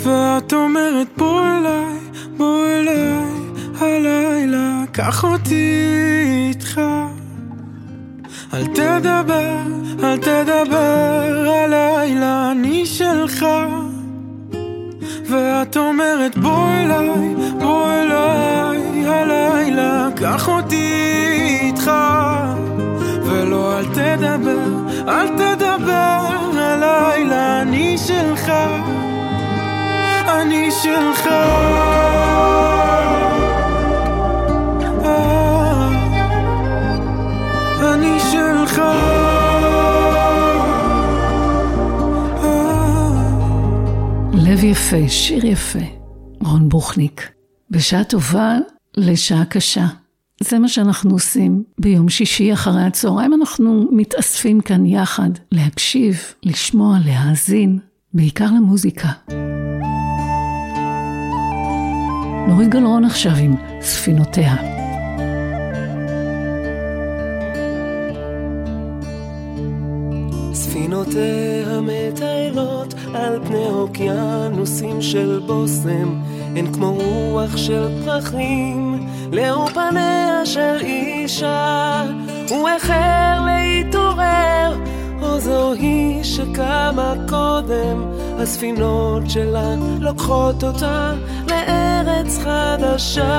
ואת 0.03 0.53
אומרת 0.53 1.07
בוא 1.17 1.41
אליי, 1.41 1.99
בוא 2.37 2.65
אליי, 2.67 3.23
הלילה, 3.79 4.83
קח 4.91 5.23
אותי 5.23 5.73
איתך. 6.49 6.81
אל 8.53 8.65
תדבר, 8.65 9.57
אל 10.03 10.17
תדבר 10.17 11.51
הלילה, 11.63 12.51
אני 12.51 12.85
שלך. 12.85 13.45
ואת 15.29 15.77
אומרת 15.77 16.37
בוא 16.37 16.67
אליי, 16.67 17.35
בוא 17.59 17.91
אליי, 17.91 18.62
הלילה, 19.13 20.07
קח 20.15 20.47
אותי 20.47 20.93
איתך. 21.61 21.91
ולא 23.25 23.79
אל 23.79 23.85
תדבר, 23.85 24.59
אל 25.07 25.27
תדבר 25.27 26.29
הלילה, 26.53 27.61
אני 27.61 27.97
שלך. 27.97 28.51
אני 30.27 30.71
שלך. 30.71 31.29
לב 44.33 44.63
יפה, 44.63 45.07
שיר 45.07 45.45
יפה, 45.45 45.79
רון 46.43 46.69
בוכניק. 46.69 47.29
בשעה 47.69 48.03
טובה 48.03 48.57
לשעה 48.97 49.45
קשה. 49.45 49.85
זה 50.43 50.59
מה 50.59 50.67
שאנחנו 50.67 51.11
עושים 51.11 51.63
ביום 51.79 52.09
שישי 52.09 52.53
אחרי 52.53 52.81
הצהריים, 52.81 53.33
אנחנו 53.33 53.87
מתאספים 53.91 54.61
כאן 54.61 54.85
יחד 54.85 55.29
להקשיב, 55.51 56.17
לשמוע, 56.43 56.97
להאזין, 57.05 57.79
בעיקר 58.13 58.45
למוזיקה. 58.45 59.07
נורית 62.47 62.69
גלרון 62.69 63.05
עכשיו 63.05 63.31
עם 63.35 63.55
ספינותיה. 63.81 64.55
ספינותיה 70.53 71.81
מטיילות 71.81 72.93
על 73.13 73.39
פני 73.47 73.65
אוקיינוסים 73.65 75.01
של 75.01 75.39
בושם, 75.47 76.21
הן 76.55 76.73
כמו 76.73 76.93
רוח 76.93 77.57
של 77.57 77.87
פרחים, 78.05 79.07
לאור 79.31 79.69
פניה 79.69 80.45
של 80.45 80.77
אישה, 80.81 82.03
הוא 82.49 82.69
איחר 82.69 83.45
להתעורר, 83.45 84.77
או 85.21 85.39
זו 85.39 85.73
היא 85.73 86.23
שקמה 86.23 87.13
קודם, 87.29 88.11
הספינות 88.39 89.29
שלה 89.29 89.75
לוקחות 89.99 90.63
אותה 90.63 91.13
לארץ 91.49 92.37
חדשה. 92.37 93.33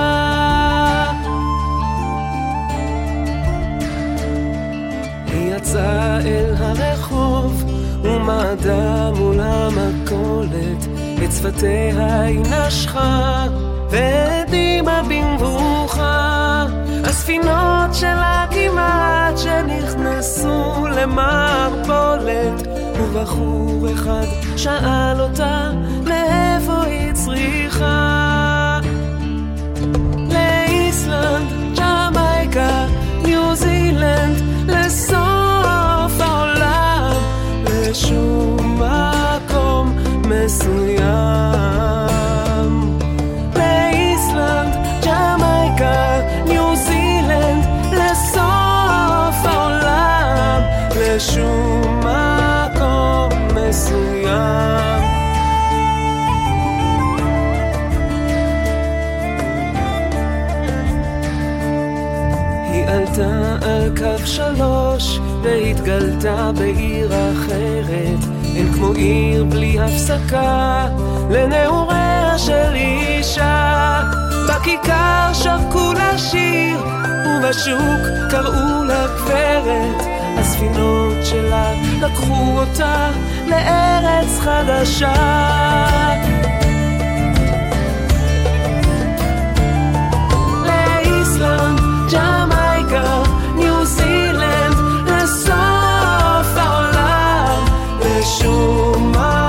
היא 5.26 5.54
יצאה 5.56 6.20
אל 6.20 6.54
הרחוב 6.58 7.64
ומעדה 8.02 9.10
מול 9.10 9.40
המכולת, 9.40 10.93
את 11.24 11.32
שפתיה 11.32 12.20
היא 12.22 12.40
נשכה 12.40 13.46
והדימה 13.90 15.02
במבוכה. 15.08 16.66
הספינות 17.04 17.94
שלה 17.94 18.46
כמעט 18.50 19.38
שנכנסו 19.38 20.86
למערבולת, 20.86 22.68
ובחור 22.98 23.86
אחד 23.94 24.24
שאל 24.56 25.20
אותה 25.20 25.70
לאיפה 26.06 26.82
היא 26.82 27.12
צריכה. 27.12 28.80
לאיסלנד, 30.16 31.78
ג'מייקה, 31.78 32.86
ניו 33.24 33.56
זילנד, 33.56 34.42
לסוף 34.68 36.20
העולם, 36.20 37.16
לשום 37.64 38.80
מקום 38.82 39.98
מסוים. 40.28 41.03
קו 64.04 64.26
שלוש 64.26 65.18
והתגלתה 65.42 66.50
בעיר 66.58 67.08
אחרת. 67.08 68.18
אין 68.56 68.72
כמו 68.72 68.92
עיר 68.92 69.44
בלי 69.44 69.80
הפסקה 69.80 70.88
לנעוריה 71.30 72.38
של 72.38 72.74
אישה. 72.74 74.02
בכיכר 74.48 75.30
שרקו 75.32 75.92
לה 75.92 76.18
שיר 76.18 76.78
ובשוק 77.26 78.30
קראו 78.30 78.84
לה 78.84 79.06
גברת. 79.06 80.06
הספינות 80.38 81.14
שלה 81.24 81.72
לקחו 82.02 82.58
אותה 82.58 83.10
לארץ 83.46 84.38
חדשה. 84.38 85.14
לאיסלנד, 90.66 91.80
לשום 98.44 99.10
מקום 99.10 99.43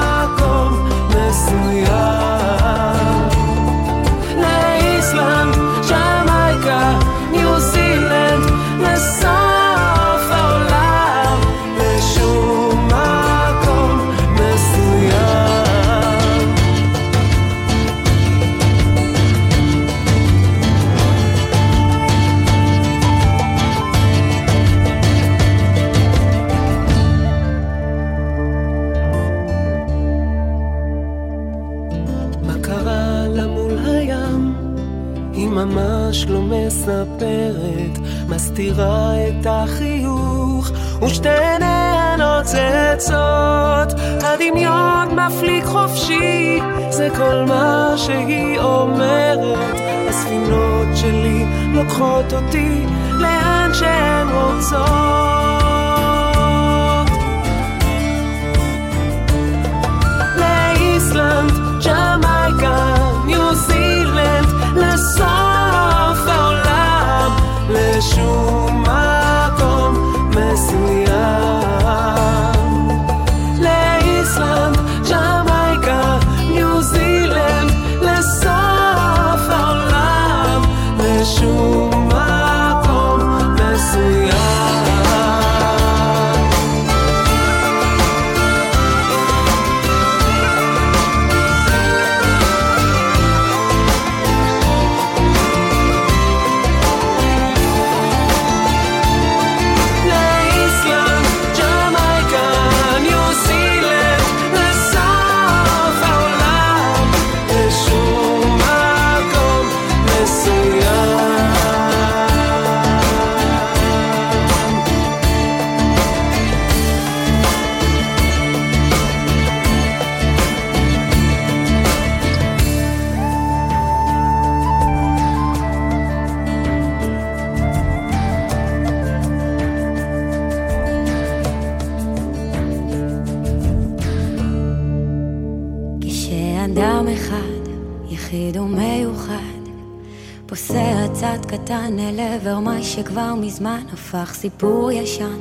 קטן 141.66 142.00
אל 142.00 142.20
עבר 142.20 142.60
מה 142.60 142.84
שכבר 142.84 143.36
מזמן 143.36 143.84
הפך 143.94 144.34
סיפור 144.34 144.92
ישן, 144.92 145.40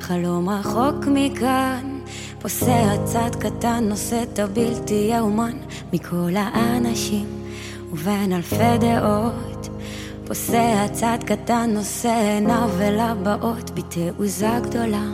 חלום 0.00 0.48
רחוק 0.48 1.06
מכאן. 1.06 2.00
פוסע 2.38 2.96
צעד 3.04 3.34
קטן, 3.34 3.84
נושא 3.88 4.22
את 4.22 4.38
הבלתי 4.38 5.08
יאומן 5.12 5.56
מכל 5.92 6.30
האנשים 6.36 7.26
ובין 7.92 8.32
אלפי 8.32 8.78
דעות. 8.80 9.68
פוסע 10.26 10.88
צעד 10.92 11.24
קטן, 11.24 11.70
נושא 11.74 12.34
עיניו 12.34 12.70
אל 12.80 12.98
הבאות 12.98 13.70
בתעוזה 13.70 14.50
גדולה, 14.62 15.06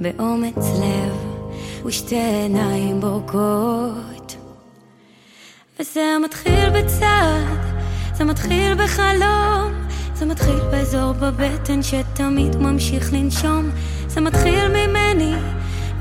באומץ 0.00 0.56
לב 0.56 1.16
ושתי 1.86 2.16
עיניים 2.16 3.00
בורקות. 3.00 4.36
וזה 5.80 6.16
מתחיל 6.24 6.70
בצעד, 6.70 7.58
זה 8.14 8.24
מתחיל 8.24 8.74
בחלום, 8.74 9.77
זה 10.18 10.26
מתחיל 10.26 10.60
באזור 10.70 11.12
בבטן 11.12 11.82
שתמיד 11.82 12.56
ממשיך 12.56 13.12
לנשום, 13.12 13.70
זה 14.08 14.20
מתחיל 14.20 14.68
ממני 14.68 15.34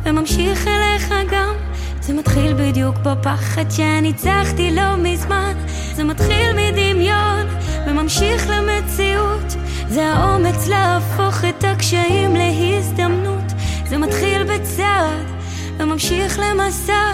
וממשיך 0.03 0.67
אליך 0.67 1.13
גם, 1.31 1.53
זה 2.01 2.13
מתחיל 2.13 2.53
בדיוק 2.53 2.95
בפחד 2.97 3.71
שניצחתי 3.71 4.75
לא 4.75 4.95
מזמן, 4.95 5.53
זה 5.95 6.03
מתחיל 6.03 6.53
מדמיון 6.55 7.47
וממשיך 7.87 8.49
למציאות, 8.49 9.55
זה 9.89 10.05
האומץ 10.05 10.67
להפוך 10.67 11.45
את 11.45 11.63
הקשיים 11.63 12.35
להזדמנות, 12.35 13.51
זה 13.89 13.97
מתחיל 13.97 14.43
בצעד 14.43 15.25
וממשיך 15.79 16.39
למסע. 16.39 17.13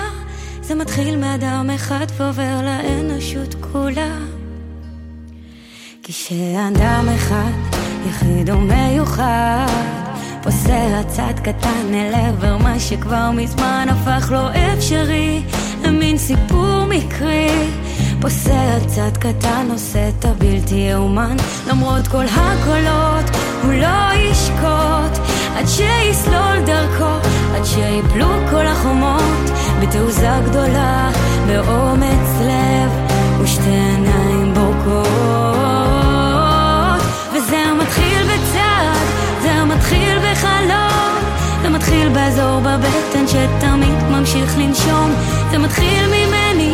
זה 0.62 0.76
מתחיל 0.76 1.16
מאדם 1.16 1.70
אחד 1.76 2.06
ועובר 2.18 2.62
לאנושות 2.62 3.56
כולה. 3.72 4.33
כשאדם 6.06 7.08
אחד, 7.16 7.52
יחיד 8.10 8.50
ומיוחד, 8.50 9.66
פוסע 10.44 11.04
צעד 11.08 11.40
קטן 11.40 11.94
אל 11.94 12.14
עבר 12.16 12.58
מה 12.58 12.80
שכבר 12.80 13.32
מזמן 13.32 13.88
הפך 13.90 14.32
לא 14.32 14.50
אפשרי, 14.50 15.42
למין 15.84 16.18
סיפור 16.18 16.86
מקרי. 16.90 17.68
פוסע 18.22 18.80
צעד 18.88 19.18
קטן, 19.18 19.68
עושה 19.72 20.10
את 20.10 20.26
הבלתי 20.26 20.76
יאומן, 20.76 21.38
למרות 21.70 22.08
כל 22.08 22.26
הקולות, 22.26 23.36
הוא 23.64 23.74
לא 23.74 24.14
ישקוט, 24.14 25.28
עד 25.56 25.66
שיסלול 25.68 26.66
דרכו, 26.66 27.28
עד 27.56 27.66
שיפלו 27.66 28.28
כל 28.50 28.68
החומות, 28.68 29.50
בתעוזה 29.82 30.32
גדולה, 30.50 31.12
באומץ 31.48 32.42
לב, 32.42 32.92
ושתי 33.42 33.70
עיניים 33.70 34.23
באזור 42.36 42.60
בבטן 42.60 43.28
שתמיד 43.28 44.04
ממשיך 44.12 44.58
לנשום, 44.58 45.12
זה 45.52 45.58
מתחיל 45.58 46.06
ממני, 46.08 46.74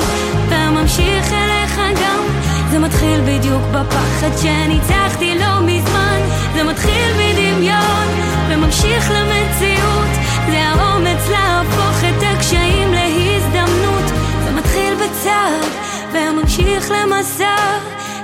וממשיך 0.49 1.34
אליך 1.34 1.80
גם. 2.01 2.24
זה 2.72 2.80
מתחיל 2.80 3.22
בדיוק 3.26 3.62
בפחד 3.72 4.38
שניצחתי 4.41 5.36
לא 5.39 5.62
מזמן. 5.62 6.20
זה 6.55 6.64
מתחיל 6.64 7.12
מדמיון 7.18 8.07
וממשיך 8.49 9.12
למציאות. 9.12 10.10
זה 10.51 10.64
האומץ 10.64 11.30
להפוך 11.30 12.03
את 12.10 12.24
הקשיים 12.24 12.93
להזדמנות. 12.93 14.05
זה 14.43 14.51
מתחיל 14.51 14.93
בצעד 14.95 15.70
וממשיך 16.12 16.91
למסע 16.91 17.55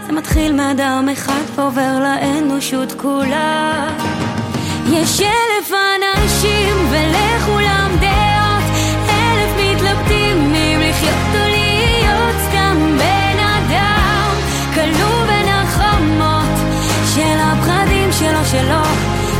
זה 0.08 0.12
מתחיל 0.14 0.54
מאדם 0.54 1.10
אחד 1.14 1.42
ועובר 1.56 2.00
לאנושות 2.00 2.92
כולה. 2.92 3.88
יש 4.92 5.22
אלף 5.22 5.72
אנשים 5.72 6.05
ולכולם 6.90 7.92
דעות. 8.00 8.64
אלף 9.10 9.52
מתלבטים 9.60 10.54
אם 10.56 10.80
לחיות 10.90 11.34
או 11.34 11.50
להיות 11.50 12.36
סתם 12.50 12.98
בן 12.98 13.40
אדם. 13.40 14.32
כלוא 14.74 15.26
בין 15.28 15.48
החומות 15.50 16.60
של 17.16 17.38
הפחדים 17.40 18.12
שלו 18.12 18.46
שלו 18.52 18.86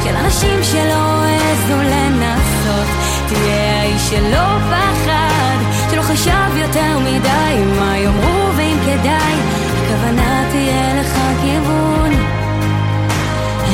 של 0.04 0.16
אנשים 0.16 0.64
שלא 0.64 1.24
העזו 1.24 1.78
לנסות. 1.82 2.88
תהיה 3.28 3.82
האיש 3.82 4.10
שלא 4.10 4.58
פחד 4.70 5.58
שלא 5.92 6.02
חשב 6.02 6.58
יותר 6.58 7.00
מדי 7.00 7.64
מה 7.80 7.98
יאמרו 7.98 8.50
ואם 8.58 8.78
כדאי. 8.86 9.36
הכוונה 9.84 10.44
תהיה 10.52 11.02
לך 11.02 11.18
כיוון. 11.42 12.12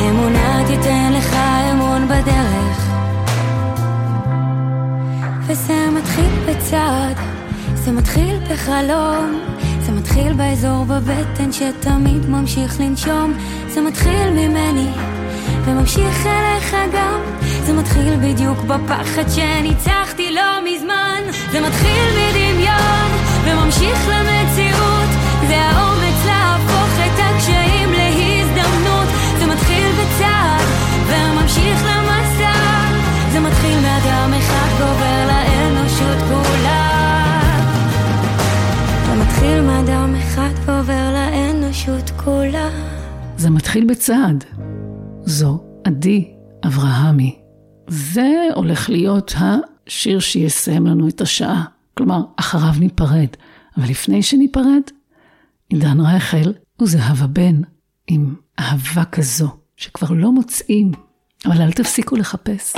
אמונה 0.00 0.62
תיתן 0.66 1.12
לך 1.12 1.36
אמון 1.72 2.08
בדרך 2.08 2.71
בצעד 6.52 7.16
זה 7.74 7.92
מתחיל 7.92 8.38
בחלום 8.50 9.40
זה 9.80 9.92
מתחיל 9.92 10.32
באזור 10.32 10.84
בבטן 10.84 11.52
שתמיד 11.52 12.28
ממשיך 12.28 12.80
לנשום. 12.80 13.34
זה 13.68 13.80
מתחיל 13.80 14.30
ממני 14.30 14.90
וממשיך 15.64 16.26
אליך 16.26 16.76
גם. 16.92 17.20
זה 17.66 17.72
מתחיל 17.72 18.16
בדיוק 18.16 18.58
בפחד 18.58 19.28
שניצחתי 19.28 20.32
לא 20.32 20.60
מזמן. 20.64 21.22
זה 21.52 21.60
מתחיל 21.60 22.08
מדמיון 22.18 23.10
וממשיך 23.44 24.08
למציאות. 24.08 25.08
זה 25.48 25.56
האומץ 25.56 25.91
מתחיל 39.42 39.60
מאדם 39.60 40.14
אחד 40.14 40.50
ועובר 40.64 41.12
לאנושות 41.12 42.10
כולה. 42.24 42.70
זה 43.36 43.50
מתחיל 43.50 43.86
בצעד. 43.86 44.44
זו 45.24 45.64
עדי 45.84 46.30
אברהמי. 46.66 47.38
זה 47.88 48.48
הולך 48.54 48.90
להיות 48.90 49.34
השיר 49.36 50.20
שיסיים 50.20 50.86
לנו 50.86 51.08
את 51.08 51.20
השעה. 51.20 51.64
כלומר, 51.94 52.20
אחריו 52.36 52.74
ניפרד. 52.80 53.26
אבל 53.76 53.90
לפני 53.90 54.22
שניפרד, 54.22 54.82
עידן 55.68 56.00
רייכל 56.00 56.50
וזהבה 56.82 57.26
בן 57.26 57.60
עם 58.06 58.34
אהבה 58.58 59.04
כזו, 59.04 59.48
שכבר 59.76 60.08
לא 60.10 60.32
מוצאים, 60.32 60.92
אבל 61.46 61.62
אל 61.62 61.72
תפסיקו 61.72 62.16
לחפש. 62.16 62.76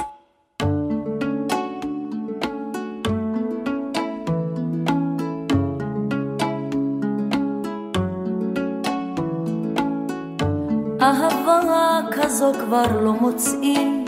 כזו 12.35 12.53
כבר 12.65 13.01
לא 13.01 13.13
מוצאים. 13.13 14.05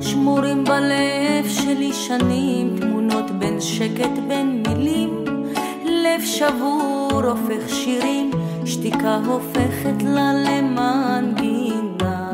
שמורים 0.00 0.64
בלב 0.64 1.48
שלי 1.48 1.92
שנים 1.92 2.76
תמונות 2.80 3.30
בין 3.30 3.60
שקט 3.60 4.18
בין 4.28 4.62
מילים. 4.68 5.24
לב 5.84 6.20
שבור 6.24 7.10
הופך 7.12 7.68
שירים 7.68 8.30
שתיקה 8.64 9.20
הופכת 9.26 10.02
לה 10.04 10.32
למנגינה. 10.34 12.30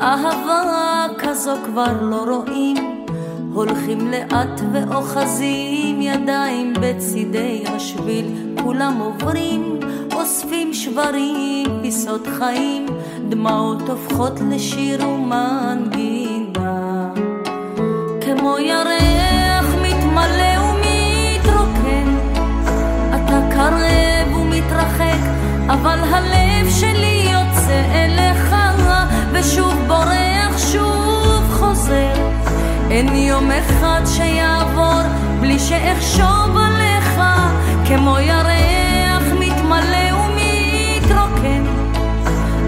אהבה 0.00 1.06
כזו 1.18 1.52
כבר 1.64 1.92
לא 2.02 2.24
רואים. 2.36 3.04
הולכים 3.52 4.10
לאט 4.10 4.60
ואוחזים 4.72 6.00
ידיים 6.00 6.72
בצידי 6.80 7.64
השביל 7.66 8.54
כולם 8.62 8.98
עוברים 8.98 9.80
אוספים 10.26 10.74
שברים, 10.74 11.66
פיסות 11.82 12.26
חיים, 12.38 12.86
דמעות 13.28 13.88
הופכות 13.88 14.40
לשיר 14.50 15.08
ומנגינה. 15.08 17.08
כמו 18.20 18.58
ירח 18.58 19.74
מתמלא 19.82 20.60
ומתרוקן, 20.60 22.16
אתה 23.08 23.40
קרב 23.50 24.36
ומתרחק, 24.36 25.22
אבל 25.66 25.98
הלב 26.14 26.70
שלי 26.80 27.28
יוצא 27.32 27.82
אליך, 27.94 28.54
ושוב 29.32 29.74
בורח, 29.86 30.58
שוב 30.72 31.42
חוזר. 31.50 32.30
אין 32.90 33.14
יום 33.14 33.50
אחד 33.50 34.00
שיעבור 34.16 35.02
בלי 35.40 35.58
שאחשוב 35.58 36.56
עליך, 36.56 37.20
כמו 37.88 38.18
ירח 38.18 38.75
ומתרוקן. 41.46 41.64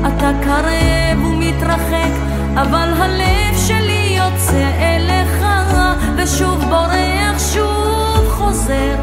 אתה 0.01 0.31
קרב 0.45 1.25
ומתרחק, 1.25 2.13
אבל 2.55 2.93
הלב 2.97 3.57
שלי 3.67 4.17
יוצא 4.17 4.71
אליך, 4.81 5.45
ושוב 6.17 6.65
בורח, 6.65 7.39
שוב 7.55 8.29
חוזר. 8.29 8.97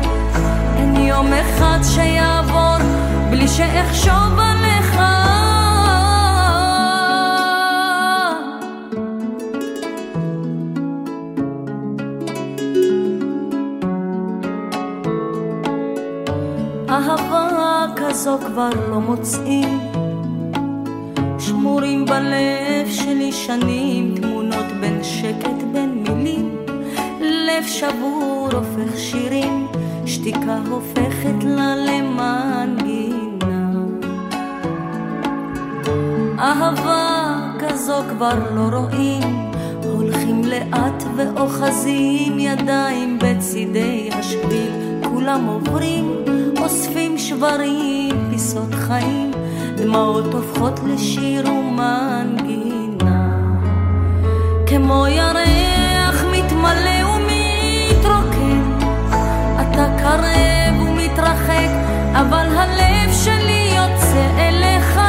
אין 0.77 0.95
יום 0.95 1.27
אחד 1.33 1.79
שיעבור 1.83 2.77
בלי 3.29 3.47
שאחשוב 3.47 4.39
עליך. 4.39 4.64
כזו 18.25 18.37
כבר 18.45 18.69
לא 18.89 18.99
מוצאים. 18.99 19.79
שמורים 21.39 22.05
בלב 22.05 22.87
שלי 22.89 23.31
שנים 23.31 24.15
תמונות 24.15 24.65
בין 24.81 25.03
שקט 25.03 25.63
בין 25.73 26.03
מילים. 26.03 26.57
לב 27.21 27.63
שבור 27.67 28.49
הופך 28.53 28.97
שירים 28.97 29.67
שתיקה 30.05 30.59
הופכת 30.69 31.43
לה 31.43 31.75
למנגינה. 31.75 33.25
אהבה 36.39 37.35
כזו 37.59 38.01
כבר 38.09 38.55
לא 38.55 38.77
רואים. 38.77 39.51
הולכים 39.83 40.41
לאט 40.43 41.03
ואוחזים 41.15 42.39
ידיים 42.39 43.19
בצידי 43.21 44.09
השביל 44.13 44.71
כולם 45.03 45.45
עוברים 45.45 46.25
אוספים 46.65 47.17
שברים, 47.17 48.27
פיסות 48.29 48.73
חיים, 48.73 49.31
דמעות 49.75 50.33
הופכות 50.33 50.79
לשיר 50.87 51.49
ומנגינה. 51.49 53.29
כמו 54.67 55.07
ירח 55.07 56.23
מתמלא 56.31 57.05
ומתרוקן, 57.05 58.61
אתה 59.55 59.85
קרב 60.01 60.81
ומתרחק, 60.81 61.69
אבל 62.13 62.47
הלב 62.57 63.13
שלי 63.23 63.69
יוצא 63.75 64.27
אליך, 64.37 64.99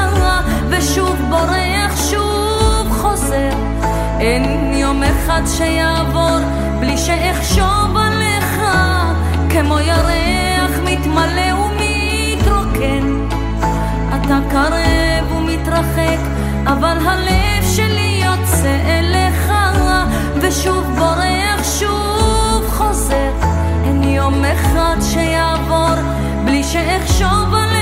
ושוב 0.69 1.17
בורח, 1.31 2.11
שוב 2.11 2.89
חוזר. 2.91 3.51
אין 4.21 4.73
יום 4.75 5.03
אחד 5.03 5.43
שיעבור 5.47 6.39
בלי 6.81 6.99
שאחשוב 6.99 7.97
עליך, 7.97 8.61
כמו 9.51 9.79
ירח 9.79 10.56
מתמלא 11.01 11.55
ומתרוקן. 11.55 13.27
אתה 14.09 14.39
קרב 14.51 15.33
ומתרחק, 15.37 16.19
אבל 16.67 16.99
הלב 17.07 17.65
שלי 17.77 18.23
יוצא 18.25 18.77
אליך, 18.87 19.53
ושוב 20.41 20.85
בורח, 20.99 21.79
שוב 21.81 22.65
חוזר. 22.69 23.33
אין 23.85 24.03
יום 24.03 24.45
אחד 24.45 24.97
שיעבור 25.13 25.95
בלי 26.45 26.65
שאחשוב 26.65 27.55
עליך. 27.55 27.76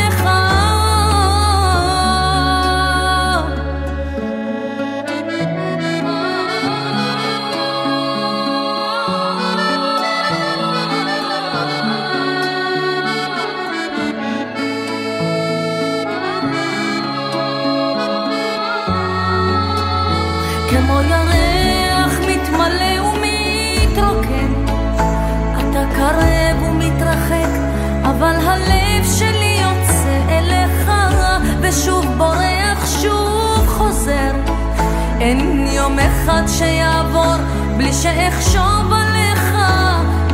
יום 35.95 36.03
אחד 36.03 36.43
שיעבור 36.47 37.35
בלי 37.77 37.93
שאחשוב 37.93 38.93
עליך, 38.93 39.57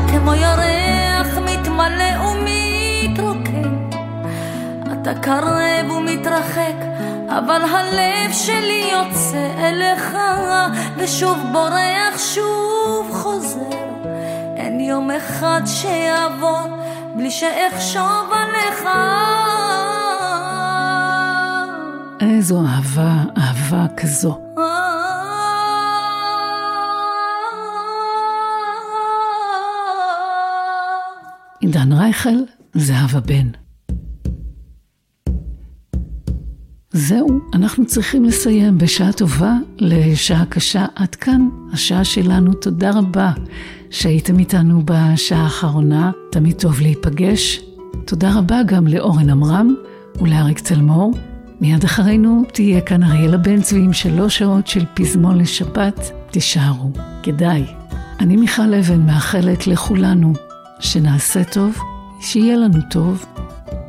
כמו 0.08 0.34
ירח 0.34 1.38
מתמלא 1.38 2.20
ומתרוקן. 2.20 3.88
אתה 4.92 5.14
קרב 5.14 5.90
ומתרחק, 5.90 6.74
אבל 7.28 7.62
הלב 7.62 8.32
שלי 8.32 8.90
יוצא 8.92 9.50
אליך, 9.58 10.16
ושוב 10.96 11.38
בורח, 11.52 12.18
שוב 12.34 13.10
חוזר. 13.12 13.76
אין 14.56 14.80
יום 14.80 15.10
אחד 15.10 15.60
שיעבור 15.66 16.60
בלי 17.14 17.30
שאחשוב 17.30 18.30
עליך. 18.32 18.88
איזו 22.20 22.60
אהבה, 22.66 23.12
אהבה 23.38 23.86
כזו. 23.96 24.38
עידן 31.74 31.92
רייכל, 31.92 32.36
זהבה 32.74 33.20
בן. 33.20 33.46
זהו, 36.92 37.40
אנחנו 37.54 37.86
צריכים 37.86 38.24
לסיים 38.24 38.78
בשעה 38.78 39.12
טובה 39.12 39.54
לשעה 39.78 40.44
קשה. 40.46 40.86
עד 40.94 41.14
כאן 41.14 41.48
השעה 41.72 42.04
שלנו. 42.04 42.54
תודה 42.54 42.90
רבה 42.90 43.32
שהייתם 43.90 44.38
איתנו 44.38 44.82
בשעה 44.84 45.42
האחרונה. 45.42 46.10
תמיד 46.32 46.56
טוב 46.56 46.80
להיפגש. 46.80 47.60
תודה 48.04 48.38
רבה 48.38 48.62
גם 48.66 48.86
לאורן 48.86 49.30
עמרם 49.30 49.74
ולאריק 50.20 50.58
צלמור. 50.58 51.14
מיד 51.60 51.84
אחרינו 51.84 52.42
תהיה 52.52 52.80
כאן 52.80 53.02
אריאלה 53.02 53.36
בן 53.36 53.62
צבי 53.62 53.80
עם 53.80 53.92
שלוש 53.92 54.38
שעות 54.38 54.66
של 54.66 54.84
פזמון 54.94 55.38
לשבת. 55.38 56.10
תישארו, 56.30 56.92
כדאי. 57.22 57.64
אני 58.20 58.36
מיכל 58.36 58.74
אבן 58.74 59.06
מאחלת 59.06 59.66
לכולנו 59.66 60.49
שנעשה 60.80 61.44
טוב 61.44 61.78
שיהיה 62.20 62.56
לנו 62.56 62.78
טוב. 62.90 63.24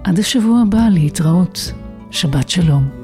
עד 0.04 0.20
השבוע 0.20 0.62
הבא 0.62 0.88
להתראות. 0.92 1.74
שבת 2.12 2.50
שלום. 2.50 3.01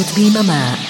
רדיו 0.00 0.14
פלוס, 0.14 0.89